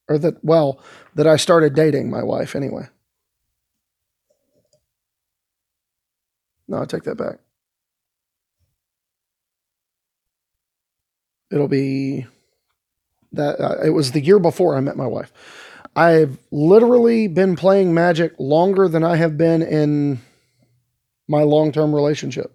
Or 0.08 0.18
that 0.18 0.42
well, 0.44 0.80
that 1.14 1.26
I 1.26 1.36
started 1.36 1.74
dating 1.74 2.10
my 2.10 2.22
wife 2.22 2.54
anyway. 2.54 2.88
No, 6.68 6.82
I 6.82 6.84
take 6.84 7.04
that 7.04 7.16
back. 7.16 7.38
It'll 11.50 11.68
be 11.68 12.26
that 13.32 13.60
uh, 13.60 13.76
it 13.84 13.90
was 13.90 14.12
the 14.12 14.20
year 14.20 14.38
before 14.38 14.76
I 14.76 14.80
met 14.80 14.96
my 14.96 15.06
wife. 15.06 15.32
I've 15.96 16.38
literally 16.50 17.26
been 17.26 17.56
playing 17.56 17.92
Magic 17.92 18.34
longer 18.38 18.88
than 18.88 19.02
I 19.02 19.16
have 19.16 19.36
been 19.36 19.62
in 19.62 20.20
my 21.28 21.42
long 21.42 21.72
term 21.72 21.94
relationship. 21.94 22.52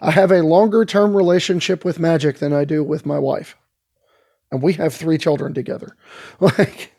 I 0.00 0.10
have 0.10 0.30
a 0.30 0.42
longer 0.42 0.84
term 0.84 1.16
relationship 1.16 1.84
with 1.84 1.98
Magic 1.98 2.38
than 2.38 2.52
I 2.52 2.64
do 2.64 2.84
with 2.84 3.06
my 3.06 3.18
wife. 3.18 3.56
And 4.52 4.62
we 4.62 4.74
have 4.74 4.94
three 4.94 5.18
children 5.18 5.54
together. 5.54 5.96
Like, 6.40 6.92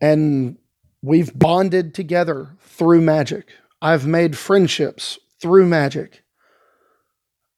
and 0.00 0.58
We've 1.02 1.36
bonded 1.36 1.94
together 1.94 2.50
through 2.60 3.00
magic. 3.00 3.48
I've 3.80 4.06
made 4.06 4.38
friendships 4.38 5.18
through 5.40 5.66
magic. 5.66 6.22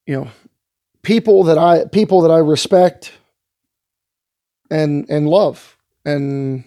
You 0.07 0.15
know, 0.15 0.27
people 1.03 1.43
that 1.43 1.57
I 1.59 1.85
people 1.85 2.21
that 2.21 2.31
I 2.31 2.39
respect 2.39 3.11
and 4.71 5.07
and 5.09 5.29
love 5.29 5.77
and 6.03 6.63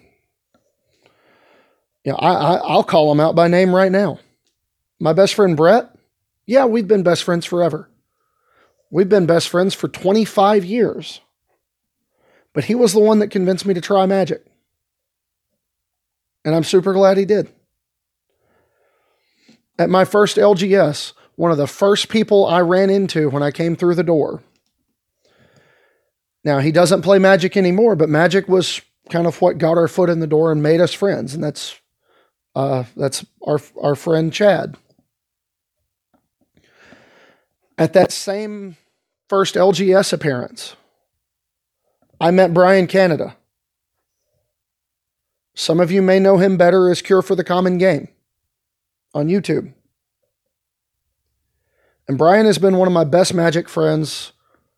you 2.03 2.11
know, 2.11 2.17
I, 2.17 2.33
I 2.33 2.55
I'll 2.57 2.83
call 2.83 3.11
him 3.11 3.19
out 3.19 3.35
by 3.35 3.47
name 3.47 3.75
right 3.75 3.91
now. 3.91 4.19
My 4.99 5.13
best 5.13 5.33
friend 5.33 5.55
Brett, 5.55 5.89
yeah, 6.45 6.65
we've 6.65 6.87
been 6.87 7.03
best 7.03 7.23
friends 7.23 7.45
forever. 7.45 7.89
We've 8.91 9.09
been 9.09 9.25
best 9.25 9.49
friends 9.49 9.75
for 9.75 9.87
25 9.87 10.65
years. 10.65 11.21
But 12.53 12.65
he 12.65 12.75
was 12.75 12.93
the 12.93 12.99
one 12.99 13.19
that 13.19 13.27
convinced 13.29 13.65
me 13.65 13.73
to 13.75 13.81
try 13.81 14.05
magic. 14.05 14.45
And 16.43 16.55
I'm 16.55 16.63
super 16.63 16.93
glad 16.93 17.17
he 17.17 17.25
did. 17.25 17.49
At 19.77 19.89
my 19.89 20.05
first 20.05 20.37
LGS, 20.37 21.13
one 21.35 21.51
of 21.51 21.57
the 21.57 21.67
first 21.67 22.09
people 22.09 22.45
I 22.45 22.61
ran 22.61 22.89
into 22.89 23.29
when 23.29 23.43
I 23.43 23.51
came 23.51 23.75
through 23.75 23.95
the 23.95 24.03
door. 24.03 24.41
Now, 26.43 26.59
he 26.59 26.71
doesn't 26.71 27.01
play 27.01 27.19
Magic 27.19 27.55
anymore, 27.55 27.95
but 27.95 28.09
Magic 28.09 28.47
was 28.47 28.81
kind 29.09 29.27
of 29.27 29.41
what 29.41 29.57
got 29.57 29.77
our 29.77 29.87
foot 29.87 30.09
in 30.09 30.19
the 30.19 30.27
door 30.27 30.51
and 30.51 30.63
made 30.63 30.81
us 30.81 30.93
friends. 30.93 31.33
And 31.33 31.43
that's 31.43 31.79
uh, 32.55 32.83
that's 32.95 33.25
our 33.45 33.59
our 33.81 33.95
friend 33.95 34.33
Chad. 34.33 34.77
At 37.77 37.93
that 37.93 38.11
same 38.11 38.75
first 39.29 39.55
LGS 39.55 40.11
appearance, 40.11 40.75
I 42.19 42.31
met 42.31 42.53
Brian 42.53 42.87
Canada. 42.87 43.37
Some 45.55 45.79
of 45.79 45.91
you 45.91 46.01
may 46.01 46.19
know 46.19 46.37
him 46.37 46.57
better 46.57 46.89
as 46.89 47.01
Cure 47.01 47.21
for 47.21 47.35
the 47.35 47.43
Common 47.43 47.77
Game 47.77 48.07
on 49.13 49.27
YouTube. 49.27 49.73
And 52.07 52.17
Brian 52.17 52.45
has 52.45 52.57
been 52.57 52.77
one 52.77 52.87
of 52.87 52.93
my 52.93 53.03
best 53.03 53.33
magic 53.33 53.69
friends 53.69 54.31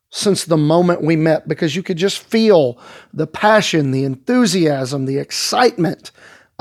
since 0.09 0.43
the 0.43 0.57
moment 0.57 1.01
we 1.01 1.15
met 1.15 1.47
because 1.47 1.75
you 1.75 1.81
could 1.81 1.97
just 1.97 2.19
feel 2.19 2.77
the 3.13 3.27
passion, 3.27 3.91
the 3.91 4.03
enthusiasm, 4.03 5.05
the 5.05 5.17
excitement 5.17 6.11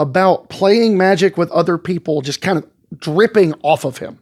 about 0.00 0.48
playing 0.48 0.96
magic 0.96 1.36
with 1.36 1.50
other 1.50 1.76
people 1.76 2.22
just 2.22 2.40
kind 2.40 2.56
of 2.56 2.66
dripping 2.98 3.52
off 3.62 3.84
of 3.84 3.98
him. 3.98 4.18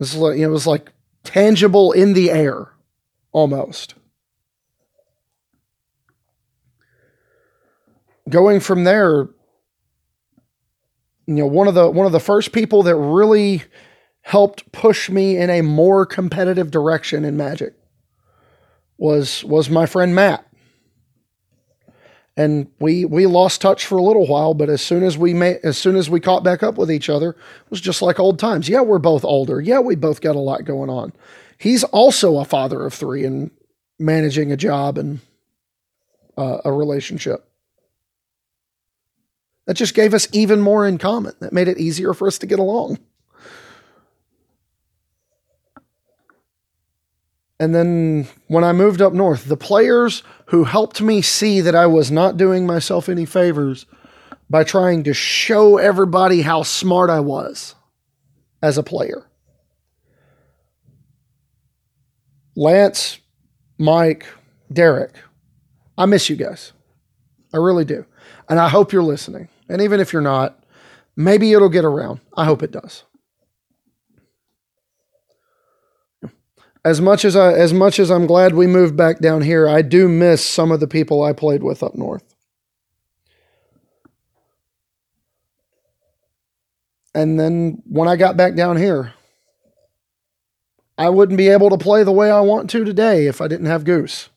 Was 0.00 0.16
like, 0.16 0.36
it 0.36 0.48
was 0.48 0.66
like 0.66 0.92
tangible 1.22 1.92
in 1.92 2.12
the 2.12 2.32
air 2.32 2.72
almost. 3.30 3.94
Going 8.28 8.58
from 8.58 8.82
there, 8.82 9.28
you 11.26 11.34
know, 11.34 11.46
one 11.46 11.68
of 11.68 11.74
the 11.74 11.88
one 11.88 12.06
of 12.06 12.12
the 12.12 12.18
first 12.18 12.50
people 12.50 12.82
that 12.82 12.96
really 12.96 13.62
helped 14.22 14.72
push 14.72 15.08
me 15.08 15.36
in 15.36 15.50
a 15.50 15.62
more 15.62 16.04
competitive 16.04 16.72
direction 16.72 17.24
in 17.24 17.36
magic 17.36 17.74
was 18.98 19.44
was 19.44 19.70
my 19.70 19.86
friend 19.86 20.16
Matt. 20.16 20.44
And 22.36 22.66
we 22.80 23.04
we 23.04 23.26
lost 23.26 23.60
touch 23.60 23.86
for 23.86 23.96
a 23.96 24.02
little 24.02 24.26
while, 24.26 24.54
but 24.54 24.68
as 24.68 24.82
soon 24.82 25.04
as 25.04 25.16
we 25.16 25.32
made 25.34 25.58
as 25.62 25.78
soon 25.78 25.94
as 25.94 26.10
we 26.10 26.18
caught 26.18 26.42
back 26.42 26.64
up 26.64 26.76
with 26.76 26.90
each 26.90 27.08
other, 27.08 27.30
it 27.30 27.70
was 27.70 27.80
just 27.80 28.02
like 28.02 28.18
old 28.18 28.40
times. 28.40 28.68
Yeah, 28.68 28.80
we're 28.80 28.98
both 28.98 29.24
older. 29.24 29.60
Yeah, 29.60 29.78
we 29.78 29.94
both 29.94 30.20
got 30.20 30.34
a 30.34 30.40
lot 30.40 30.64
going 30.64 30.90
on. 30.90 31.12
He's 31.58 31.84
also 31.84 32.38
a 32.38 32.44
father 32.44 32.84
of 32.84 32.92
three 32.92 33.24
and 33.24 33.52
managing 34.00 34.50
a 34.50 34.56
job 34.56 34.98
and 34.98 35.20
uh, 36.36 36.58
a 36.64 36.72
relationship. 36.72 37.48
That 39.66 39.74
just 39.74 39.94
gave 39.94 40.12
us 40.12 40.28
even 40.32 40.60
more 40.60 40.86
in 40.86 40.98
common. 40.98 41.34
That 41.40 41.52
made 41.52 41.68
it 41.68 41.78
easier 41.78 42.14
for 42.14 42.26
us 42.26 42.38
to 42.38 42.46
get 42.46 42.58
along. 42.58 42.98
And 47.60 47.74
then 47.74 48.28
when 48.48 48.64
I 48.64 48.72
moved 48.72 49.00
up 49.00 49.12
north, 49.12 49.44
the 49.44 49.56
players 49.56 50.22
who 50.46 50.64
helped 50.64 51.00
me 51.00 51.22
see 51.22 51.60
that 51.60 51.74
I 51.74 51.86
was 51.86 52.10
not 52.10 52.36
doing 52.36 52.66
myself 52.66 53.08
any 53.08 53.24
favors 53.24 53.86
by 54.50 54.64
trying 54.64 55.04
to 55.04 55.14
show 55.14 55.78
everybody 55.78 56.42
how 56.42 56.62
smart 56.62 57.10
I 57.10 57.20
was 57.20 57.74
as 58.62 58.76
a 58.76 58.82
player. 58.82 59.26
Lance, 62.56 63.18
Mike, 63.78 64.26
Derek, 64.72 65.12
I 65.96 66.06
miss 66.06 66.28
you 66.28 66.36
guys. 66.36 66.72
I 67.52 67.58
really 67.58 67.84
do. 67.84 68.04
And 68.48 68.58
I 68.58 68.68
hope 68.68 68.92
you're 68.92 69.02
listening. 69.02 69.48
And 69.68 69.80
even 69.80 70.00
if 70.00 70.12
you're 70.12 70.22
not, 70.22 70.62
maybe 71.16 71.52
it'll 71.52 71.68
get 71.68 71.84
around. 71.84 72.20
I 72.36 72.44
hope 72.44 72.62
it 72.62 72.72
does. 72.72 73.04
As 76.84 77.00
much 77.00 77.24
as 77.24 77.34
I 77.34 77.52
as 77.52 77.72
much 77.72 77.98
as 77.98 78.10
I'm 78.10 78.26
glad 78.26 78.54
we 78.54 78.66
moved 78.66 78.96
back 78.96 79.18
down 79.18 79.42
here, 79.42 79.66
I 79.68 79.82
do 79.82 80.08
miss 80.08 80.44
some 80.44 80.70
of 80.70 80.80
the 80.80 80.86
people 80.86 81.22
I 81.22 81.32
played 81.32 81.62
with 81.62 81.82
up 81.82 81.94
north. 81.94 82.24
And 87.14 87.38
then 87.38 87.82
when 87.86 88.08
I 88.08 88.16
got 88.16 88.36
back 88.36 88.54
down 88.54 88.76
here, 88.76 89.14
I 90.98 91.08
wouldn't 91.08 91.38
be 91.38 91.48
able 91.48 91.70
to 91.70 91.78
play 91.78 92.02
the 92.02 92.12
way 92.12 92.30
I 92.30 92.40
want 92.40 92.68
to 92.70 92.84
today 92.84 93.26
if 93.26 93.40
I 93.40 93.48
didn't 93.48 93.66
have 93.66 93.84
Goose. 93.84 94.28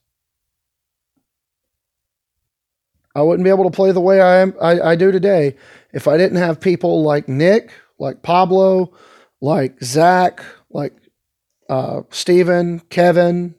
I 3.15 3.23
wouldn't 3.23 3.43
be 3.43 3.49
able 3.49 3.63
to 3.63 3.75
play 3.75 3.91
the 3.91 3.99
way 3.99 4.21
I 4.21 4.37
am 4.37 4.55
I, 4.61 4.79
I 4.79 4.95
do 4.95 5.11
today 5.11 5.55
if 5.91 6.07
I 6.07 6.17
didn't 6.17 6.37
have 6.37 6.61
people 6.61 7.01
like 7.01 7.27
Nick, 7.27 7.71
like 7.99 8.21
Pablo, 8.21 8.93
like 9.41 9.81
Zach, 9.83 10.43
like 10.69 10.93
uh, 11.69 12.01
Stephen, 12.09 12.79
Kevin. 12.89 13.55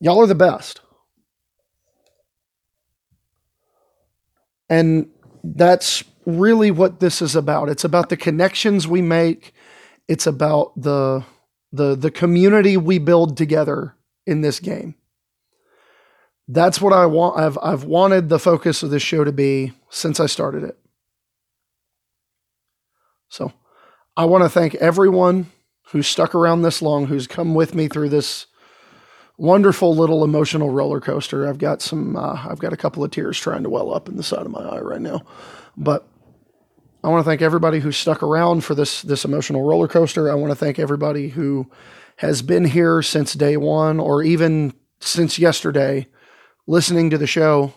Y'all 0.00 0.20
are 0.20 0.26
the 0.26 0.34
best. 0.34 0.80
And 4.68 5.10
that's 5.44 6.02
really 6.24 6.70
what 6.70 7.00
this 7.00 7.20
is 7.20 7.36
about. 7.36 7.68
It's 7.68 7.84
about 7.84 8.08
the 8.08 8.16
connections 8.16 8.88
we 8.88 9.02
make. 9.02 9.52
It's 10.08 10.26
about 10.26 10.72
the 10.80 11.24
the 11.72 11.94
the 11.94 12.10
community 12.10 12.76
we 12.76 12.98
build 12.98 13.36
together 13.36 13.94
in 14.26 14.40
this 14.40 14.60
game. 14.60 14.94
That's 16.48 16.80
what 16.80 16.92
I 16.92 17.06
want 17.06 17.38
I've 17.38 17.58
I've 17.62 17.84
wanted 17.84 18.28
the 18.28 18.38
focus 18.38 18.82
of 18.82 18.90
this 18.90 19.02
show 19.02 19.24
to 19.24 19.32
be 19.32 19.72
since 19.90 20.20
I 20.20 20.26
started 20.26 20.64
it. 20.64 20.78
So 23.28 23.52
I 24.16 24.26
want 24.26 24.44
to 24.44 24.50
thank 24.50 24.74
everyone 24.74 25.46
who's 25.86 26.06
stuck 26.06 26.34
around 26.34 26.62
this 26.62 26.82
long, 26.82 27.06
who's 27.06 27.26
come 27.26 27.54
with 27.54 27.74
me 27.74 27.88
through 27.88 28.10
this 28.10 28.46
wonderful 29.38 29.96
little 29.96 30.22
emotional 30.22 30.68
roller 30.68 31.00
coaster. 31.00 31.48
I've 31.48 31.58
got 31.58 31.80
some, 31.80 32.16
uh, 32.16 32.46
I've 32.48 32.58
got 32.58 32.74
a 32.74 32.76
couple 32.76 33.02
of 33.02 33.10
tears 33.10 33.38
trying 33.38 33.62
to 33.62 33.70
well 33.70 33.92
up 33.92 34.08
in 34.08 34.16
the 34.16 34.22
side 34.22 34.44
of 34.44 34.50
my 34.50 34.60
eye 34.60 34.80
right 34.80 35.00
now, 35.00 35.22
but 35.76 36.06
I 37.02 37.08
want 37.08 37.24
to 37.24 37.28
thank 37.28 37.42
everybody 37.42 37.80
who 37.80 37.90
stuck 37.90 38.22
around 38.22 38.64
for 38.64 38.74
this 38.74 39.02
this 39.02 39.24
emotional 39.24 39.62
roller 39.62 39.88
coaster. 39.88 40.30
I 40.30 40.34
want 40.34 40.52
to 40.52 40.56
thank 40.56 40.78
everybody 40.78 41.30
who 41.30 41.68
has 42.16 42.42
been 42.42 42.64
here 42.64 43.02
since 43.02 43.32
day 43.32 43.56
one, 43.56 43.98
or 43.98 44.22
even 44.22 44.74
since 45.00 45.38
yesterday, 45.38 46.06
listening 46.66 47.10
to 47.10 47.18
the 47.18 47.26
show. 47.26 47.72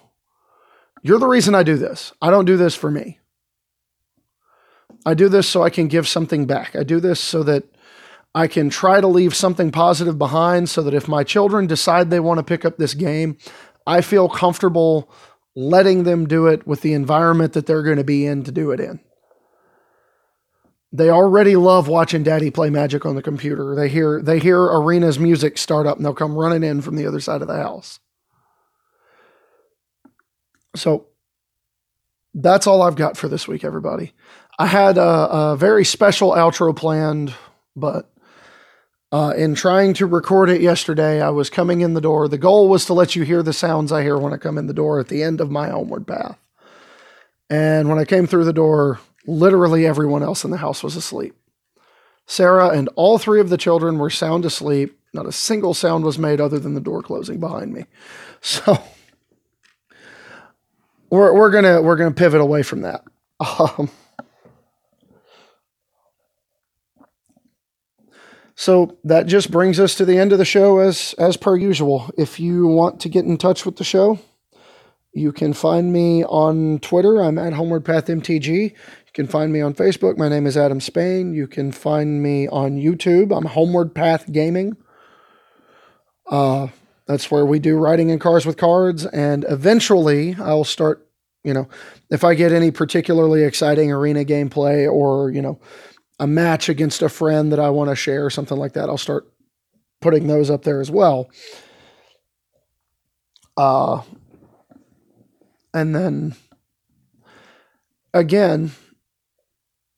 You're 1.02 1.20
the 1.20 1.28
reason 1.28 1.56
I 1.56 1.64
do 1.64 1.78
this. 1.78 2.14
I 2.22 2.30
don't 2.30 2.46
do 2.46 2.58
this 2.58 2.76
for 2.76 2.92
me. 2.92 3.20
I 5.06 5.14
do 5.14 5.30
this 5.30 5.48
so 5.48 5.64
I 5.64 5.70
can 5.70 5.88
give 5.88 6.08
something 6.08 6.46
back. 6.46 6.76
I 6.76 6.84
do 6.84 7.00
this 7.00 7.20
so 7.20 7.44
that 7.44 7.64
I 8.34 8.48
can 8.48 8.70
try 8.70 9.00
to 9.00 9.08
leave 9.08 9.36
something 9.36 9.72
positive 9.72 10.18
behind 10.18 10.70
so 10.70 10.82
that 10.82 10.94
if 10.94 11.08
my 11.08 11.24
children 11.24 11.68
decide 11.68 12.10
they 12.10 12.20
want 12.20 12.40
to 12.40 12.44
pick 12.44 12.66
up 12.66 12.78
this 12.78 12.94
game, 12.94 13.38
I 13.88 14.02
feel 14.02 14.28
comfortable 14.28 15.10
letting 15.56 16.04
them 16.04 16.28
do 16.28 16.48
it 16.48 16.68
with 16.68 16.82
the 16.82 16.94
environment 16.94 17.54
that 17.54 17.66
they're 17.66 17.84
going 17.84 17.98
to 17.98 18.04
be 18.04 18.26
in 18.26 18.44
to 18.44 18.52
do 18.52 18.72
it 18.72 18.80
in. 18.80 19.00
They 20.92 21.10
already 21.10 21.56
love 21.56 21.88
watching 21.88 22.24
daddy 22.24 22.52
play 22.52 22.70
magic 22.70 23.06
on 23.06 23.16
the 23.16 23.22
computer. 23.22 23.76
They 23.76 23.90
hear 23.90 24.22
they 24.22 24.40
hear 24.40 24.60
arena's 24.62 25.20
music 25.20 25.58
start 25.58 25.86
up 25.86 25.98
and 25.98 26.06
they'll 26.06 26.14
come 26.14 26.36
running 26.36 26.64
in 26.64 26.82
from 26.82 26.96
the 26.96 27.06
other 27.06 27.20
side 27.20 27.42
of 27.42 27.48
the 27.48 27.56
house. 27.56 28.00
So 30.76 31.08
that's 32.36 32.68
all 32.68 32.82
I've 32.82 32.96
got 32.96 33.18
for 33.18 33.28
this 33.28 33.48
week, 33.48 33.64
everybody. 33.64 34.14
I 34.60 34.68
had 34.68 34.98
a, 34.98 35.02
a 35.02 35.58
very 35.58 35.86
special 35.86 36.32
outro 36.32 36.76
planned, 36.76 37.34
but 37.76 38.12
uh, 39.12 39.34
in 39.38 39.56
trying 39.56 39.94
to 39.96 40.06
record 40.06 40.50
it 40.50 40.62
yesterday, 40.62 41.22
I 41.22 41.30
was 41.30 41.50
coming 41.50 41.82
in 41.82 41.94
the 41.94 42.02
door. 42.02 42.28
The 42.28 42.38
goal 42.38 42.68
was 42.68 42.86
to 42.86 42.94
let 42.94 43.16
you 43.16 43.24
hear 43.24 43.42
the 43.42 43.54
sounds 43.54 43.92
I 43.92 44.04
hear 44.04 44.18
when 44.18 44.34
I 44.34 44.38
come 44.38 44.58
in 44.58 44.68
the 44.68 44.74
door 44.74 45.00
at 45.00 45.08
the 45.08 45.24
end 45.24 45.40
of 45.40 45.50
my 45.50 45.70
homeward 45.70 46.06
path. 46.06 46.38
And 47.50 47.88
when 47.88 48.00
I 48.00 48.06
came 48.06 48.28
through 48.28 48.44
the 48.44 48.54
door, 48.54 49.00
literally 49.26 49.86
everyone 49.86 50.24
else 50.24 50.44
in 50.44 50.52
the 50.52 50.58
house 50.58 50.84
was 50.84 50.96
asleep. 50.96 51.36
Sarah 52.26 52.70
and 52.70 52.90
all 52.96 53.18
three 53.18 53.40
of 53.40 53.50
the 53.50 53.58
children 53.58 53.98
were 53.98 54.10
sound 54.10 54.44
asleep. 54.46 55.00
Not 55.14 55.28
a 55.28 55.32
single 55.32 55.74
sound 55.74 56.04
was 56.04 56.20
made 56.20 56.42
other 56.42 56.60
than 56.60 56.74
the 56.74 56.82
door 56.82 57.02
closing 57.02 57.40
behind 57.40 57.74
me. 57.74 57.86
So 58.42 58.80
we're, 61.16 61.34
we're 61.34 61.52
gonna 61.52 61.82
we're 61.82 61.96
gonna 61.96 62.12
pivot 62.12 62.42
away 62.42 62.64
from 62.64 62.82
that. 62.82 63.04
Um, 63.40 63.90
So 68.56 68.98
that 69.04 69.28
just 69.28 69.52
brings 69.52 69.80
us 69.80 69.96
to 69.96 70.06
the 70.06 70.18
end 70.18 70.32
of 70.32 70.38
the 70.38 70.46
show 70.46 70.80
as 70.80 71.14
as 71.20 71.36
per 71.36 71.58
usual. 71.58 72.10
If 72.18 72.40
you 72.40 72.68
want 72.68 73.02
to 73.02 73.10
get 73.10 73.26
in 73.26 73.38
touch 73.38 73.66
with 73.66 73.76
the 73.76 73.84
show, 73.84 74.18
you 75.14 75.34
can 75.34 75.52
find 75.54 75.92
me 75.92 76.24
on 76.24 76.80
Twitter. 76.80 77.22
I'm 77.22 77.38
at 77.38 77.54
Homeward 77.54 77.84
Path 77.84 78.06
MTG. 78.06 78.72
You 78.72 79.12
can 79.14 79.28
find 79.28 79.52
me 79.52 79.60
on 79.60 79.74
Facebook. 79.74 80.18
My 80.18 80.30
name 80.30 80.48
is 80.48 80.56
Adam 80.56 80.80
Spain. 80.80 81.34
You 81.34 81.48
can 81.48 81.74
find 81.74 82.24
me 82.24 82.48
on 82.48 82.78
YouTube. 82.78 83.36
I'm 83.36 83.46
Homeward 83.46 83.94
Path 83.94 84.32
Gaming. 84.32 84.78
Uh, 86.26 86.68
that's 87.08 87.30
where 87.30 87.46
we 87.46 87.60
do 87.60 87.78
riding 87.78 88.10
in 88.10 88.20
cars 88.20 88.46
with 88.46 88.56
cards, 88.58 89.06
and 89.06 89.46
eventually 89.50 90.36
I'll 90.40 90.64
start. 90.64 91.05
You 91.46 91.54
know, 91.54 91.70
if 92.10 92.24
I 92.24 92.34
get 92.34 92.52
any 92.52 92.72
particularly 92.72 93.44
exciting 93.44 93.92
arena 93.92 94.26
gameplay 94.26 94.92
or 94.92 95.30
you 95.30 95.42
know 95.42 95.60
a 96.20 96.28
match 96.28 96.70
against 96.70 97.02
a 97.02 97.10
friend 97.10 97.52
that 97.52 97.60
I 97.60 97.70
want 97.70 97.90
to 97.92 97.96
share, 97.96 98.26
or 98.26 98.30
something 98.30 98.58
like 98.58 98.74
that, 98.74 98.90
I'll 98.90 98.98
start 98.98 99.32
putting 100.02 100.28
those 100.28 100.50
up 100.50 100.64
there 100.64 100.82
as 100.82 100.90
well. 100.90 101.30
Uh, 103.58 104.02
and 105.74 105.96
then 105.96 106.36
again, 108.14 108.72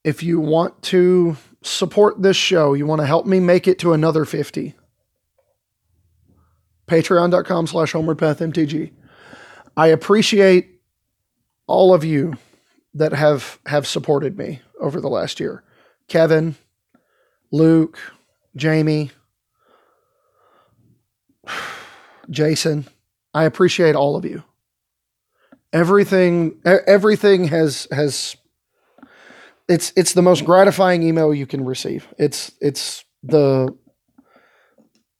if 0.04 0.24
you 0.24 0.40
want 0.40 0.82
to 0.84 1.38
support 1.64 2.22
this 2.22 2.38
show, 2.38 2.74
you 2.74 2.86
want 2.86 3.02
to 3.02 3.08
help 3.08 3.26
me 3.26 3.40
make 3.40 3.68
it 3.68 3.80
to 3.80 3.94
another 3.94 4.26
50, 4.26 4.74
patreon.com 6.88 7.68
slash 7.68 7.94
homewardpathmtg. 7.94 8.92
I 9.76 9.88
appreciate 9.88 10.77
all 11.68 11.94
of 11.94 12.04
you 12.04 12.36
that 12.94 13.14
have 13.14 13.60
have 13.66 13.86
supported 13.86 14.38
me 14.38 14.62
over 14.80 15.00
the 15.00 15.10
last 15.10 15.40
year. 15.40 15.64
Kevin, 16.08 16.56
Luke, 17.52 18.00
Jamie, 18.56 19.12
Jason, 22.30 22.88
I 23.34 23.44
appreciate 23.44 23.96
all 23.96 24.16
of 24.16 24.26
you. 24.26 24.44
Everything 25.74 26.60
everything 26.66 27.46
has 27.50 27.88
has 27.92 28.36
it's 29.68 29.92
it's 29.96 30.14
the 30.14 30.22
most 30.22 30.46
gratifying 30.46 31.04
email 31.04 31.34
you 31.34 31.46
can 31.46 31.66
receive. 31.66 32.08
It's 32.18 32.52
it's 32.62 33.04
the 33.22 33.76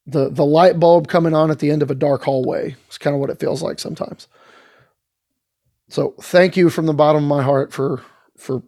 the 0.06 0.30
the 0.30 0.46
light 0.46 0.80
bulb 0.80 1.10
coming 1.10 1.36
on 1.36 1.52
at 1.52 1.60
the 1.60 1.70
end 1.70 1.84
of 1.84 1.92
a 1.92 1.96
dark 1.96 2.24
hallway. 2.24 2.76
It's 2.88 2.98
kind 2.98 3.14
of 3.14 3.20
what 3.20 3.30
it 3.30 3.40
feels 3.40 3.62
like 3.62 3.80
sometimes. 3.80 4.28
So 5.90 6.16
thank 6.22 6.58
you 6.58 6.70
from 6.70 6.86
the 6.86 6.94
bottom 6.94 7.24
of 7.24 7.30
my 7.30 7.44
heart 7.44 7.72
for 7.72 8.04
for 8.38 8.64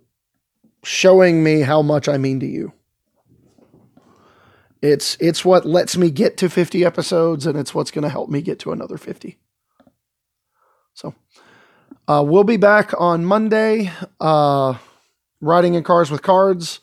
showing 0.84 1.44
me 1.44 1.62
how 1.62 1.82
much 1.82 2.08
I 2.08 2.18
mean 2.18 2.40
to 2.40 2.46
you. 2.46 2.74
It's 4.82 5.18
it's 5.20 5.44
what 5.44 5.66
lets 5.66 5.98
me 5.98 6.10
get 6.10 6.38
to 6.38 6.50
50 6.50 6.86
episodes 6.86 7.46
and 7.46 7.58
it's 7.58 7.76
what's 7.76 7.92
going 7.92 8.04
to 8.04 8.10
help 8.10 8.30
me 8.30 8.42
get 8.42 8.60
to 8.60 8.72
another 8.72 8.98
50. 8.98 9.38
So 10.94 11.14
uh, 12.08 12.24
we'll 12.26 12.46
be 12.46 12.58
back 12.58 12.94
on 12.98 13.26
Monday. 13.26 13.92
Uh, 14.20 14.76
riding 15.42 15.76
in 15.76 15.84
cars 15.84 16.10
with 16.10 16.22
cards. 16.22 16.80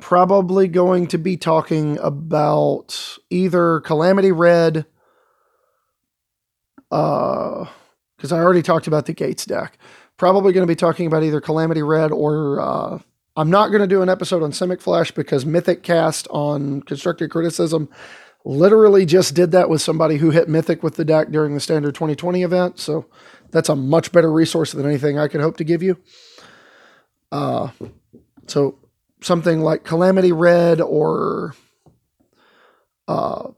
Probably 0.00 0.68
going 0.68 1.06
to 1.08 1.18
be 1.18 1.36
talking 1.36 1.98
about 1.98 3.18
either 3.30 3.80
Calamity 3.80 4.32
Red, 4.32 4.86
uh, 6.90 7.66
because 8.24 8.32
I 8.32 8.38
already 8.38 8.62
talked 8.62 8.86
about 8.86 9.04
the 9.04 9.12
Gates 9.12 9.44
deck. 9.44 9.76
Probably 10.16 10.54
going 10.54 10.66
to 10.66 10.70
be 10.70 10.74
talking 10.74 11.06
about 11.06 11.24
either 11.24 11.42
Calamity 11.42 11.82
Red 11.82 12.10
or 12.10 12.58
uh, 12.58 12.98
I'm 13.36 13.50
not 13.50 13.68
going 13.68 13.82
to 13.82 13.86
do 13.86 14.00
an 14.00 14.08
episode 14.08 14.42
on 14.42 14.50
Simic 14.50 14.80
Flash 14.80 15.10
because 15.10 15.44
Mythic 15.44 15.82
Cast 15.82 16.26
on 16.30 16.80
Constructed 16.84 17.30
Criticism 17.30 17.90
literally 18.42 19.04
just 19.04 19.34
did 19.34 19.50
that 19.50 19.68
with 19.68 19.82
somebody 19.82 20.16
who 20.16 20.30
hit 20.30 20.48
Mythic 20.48 20.82
with 20.82 20.94
the 20.94 21.04
deck 21.04 21.32
during 21.32 21.52
the 21.52 21.60
Standard 21.60 21.94
2020 21.94 22.42
event. 22.42 22.78
So 22.78 23.04
that's 23.50 23.68
a 23.68 23.76
much 23.76 24.10
better 24.10 24.32
resource 24.32 24.72
than 24.72 24.86
anything 24.86 25.18
I 25.18 25.28
could 25.28 25.42
hope 25.42 25.58
to 25.58 25.64
give 25.64 25.82
you. 25.82 25.98
Uh, 27.30 27.72
so 28.46 28.78
something 29.20 29.60
like 29.60 29.84
Calamity 29.84 30.32
Red 30.32 30.80
or 30.80 31.54
uh, 33.06 33.50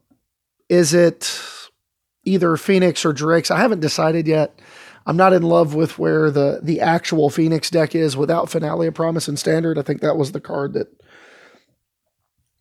is 0.68 0.92
it 0.92 1.40
either 2.26 2.56
Phoenix 2.56 3.04
or 3.04 3.12
Drakes? 3.12 3.50
I 3.50 3.58
haven't 3.58 3.80
decided 3.80 4.26
yet. 4.26 4.58
I'm 5.06 5.16
not 5.16 5.32
in 5.32 5.42
love 5.42 5.74
with 5.74 5.98
where 5.98 6.30
the 6.30 6.60
the 6.62 6.80
actual 6.80 7.30
Phoenix 7.30 7.70
deck 7.70 7.94
is 7.94 8.16
without 8.16 8.50
Finale 8.50 8.88
of 8.88 8.94
Promise 8.94 9.28
and 9.28 9.38
Standard. 9.38 9.78
I 9.78 9.82
think 9.82 10.00
that 10.00 10.16
was 10.16 10.32
the 10.32 10.40
card 10.40 10.72
that 10.74 10.88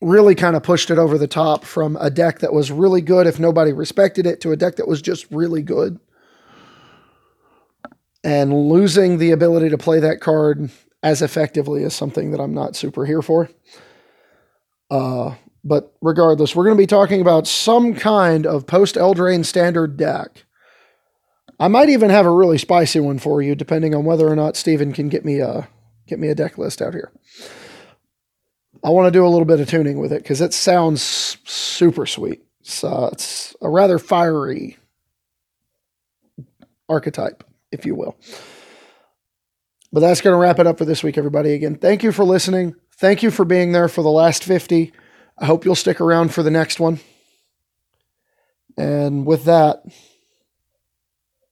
really 0.01 0.36
kind 0.36 0.55
of 0.55 0.61
pushed 0.61 0.91
it 0.91 0.99
over 0.99 1.18
the 1.18 1.28
top 1.28 1.66
from 1.66 1.97
a 1.99 2.11
deck 2.11 2.39
that 2.39 2.53
was 2.53 2.72
really 2.72 3.01
good 3.01 3.26
if 3.26 3.39
nobody 3.39 3.74
respected 3.74 4.28
it 4.28 4.41
to 4.41 4.51
a 4.51 4.55
deck 4.55 4.76
that 4.76 4.88
was 4.88 5.01
just 5.01 5.26
really 5.32 5.63
good. 5.63 5.99
And 8.24 8.70
losing 8.70 9.18
the 9.18 9.32
ability 9.32 9.70
to 9.70 9.78
play 9.78 9.99
that 9.99 10.20
card 10.20 10.70
as 11.01 11.22
effectively 11.22 11.84
is 11.84 11.93
something 11.93 12.32
that 12.32 12.39
I'm 12.39 12.53
not 12.53 12.76
super 12.76 13.05
here 13.05 13.22
for. 13.22 13.49
Uh, 14.89 15.36
but 15.66 15.91
regardless, 15.99 16.55
we're 16.55 16.63
going 16.63 16.78
to 16.78 16.82
be 16.82 16.88
talking 16.88 17.22
about 17.22 17.47
some 17.47 17.95
kind 17.95 18.45
of 18.45 18.68
post 18.68 18.95
Eldraine 18.95 19.43
standard 19.43 19.97
deck. 19.97 20.45
I 21.59 21.68
might 21.68 21.89
even 21.89 22.11
have 22.11 22.28
a 22.28 22.32
really 22.32 22.59
spicy 22.59 22.99
one 22.99 23.18
for 23.18 23.41
you, 23.41 23.55
depending 23.55 23.95
on 23.95 24.05
whether 24.05 24.28
or 24.28 24.36
not 24.36 24.55
Steven 24.55 24.93
can 24.93 25.09
get 25.09 25.26
me 25.26 25.39
a 25.39 25.68
get 26.07 26.20
me 26.20 26.28
a 26.28 26.36
deck 26.36 26.59
list 26.59 26.82
out 26.82 26.93
here. 26.93 27.11
I 28.84 28.89
want 28.89 29.07
to 29.07 29.11
do 29.11 29.26
a 29.26 29.30
little 29.30 29.45
bit 29.45 29.59
of 29.59 29.68
tuning 29.68 29.99
with 29.99 30.13
it 30.13 30.22
because 30.22 30.41
it 30.41 30.53
sounds 30.53 31.01
super 31.45 32.05
sweet. 32.05 32.43
So 32.61 33.09
it's 33.11 33.55
a 33.61 33.70
rather 33.70 33.97
fiery 33.97 34.78
archetype, 36.88 37.43
if 37.72 37.86
you 37.86 37.95
will. 37.95 38.16
But 39.91 40.01
that's 40.01 40.22
going 40.22 40.34
to 40.34 40.38
wrap 40.38 40.59
it 40.59 40.68
up 40.68 40.78
for 40.78 40.86
this 40.86 41.01
week, 41.01 41.18
everybody. 41.18 41.53
Again, 41.53 41.76
thank 41.76 42.03
you 42.03 42.11
for 42.11 42.24
listening. 42.24 42.76
Thank 42.97 43.24
you 43.24 43.32
for 43.32 43.45
being 43.45 43.72
there 43.72 43.88
for 43.88 44.03
the 44.03 44.11
last 44.11 44.43
50. 44.43 44.91
I 45.38 45.45
hope 45.45 45.65
you'll 45.65 45.75
stick 45.75 45.99
around 45.99 46.33
for 46.33 46.43
the 46.43 46.51
next 46.51 46.79
one. 46.79 46.99
And 48.77 49.25
with 49.25 49.45
that, 49.45 49.83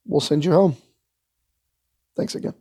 we'll 0.06 0.20
send 0.20 0.44
you 0.44 0.52
home. 0.52 0.76
Thanks 2.16 2.34
again. 2.34 2.54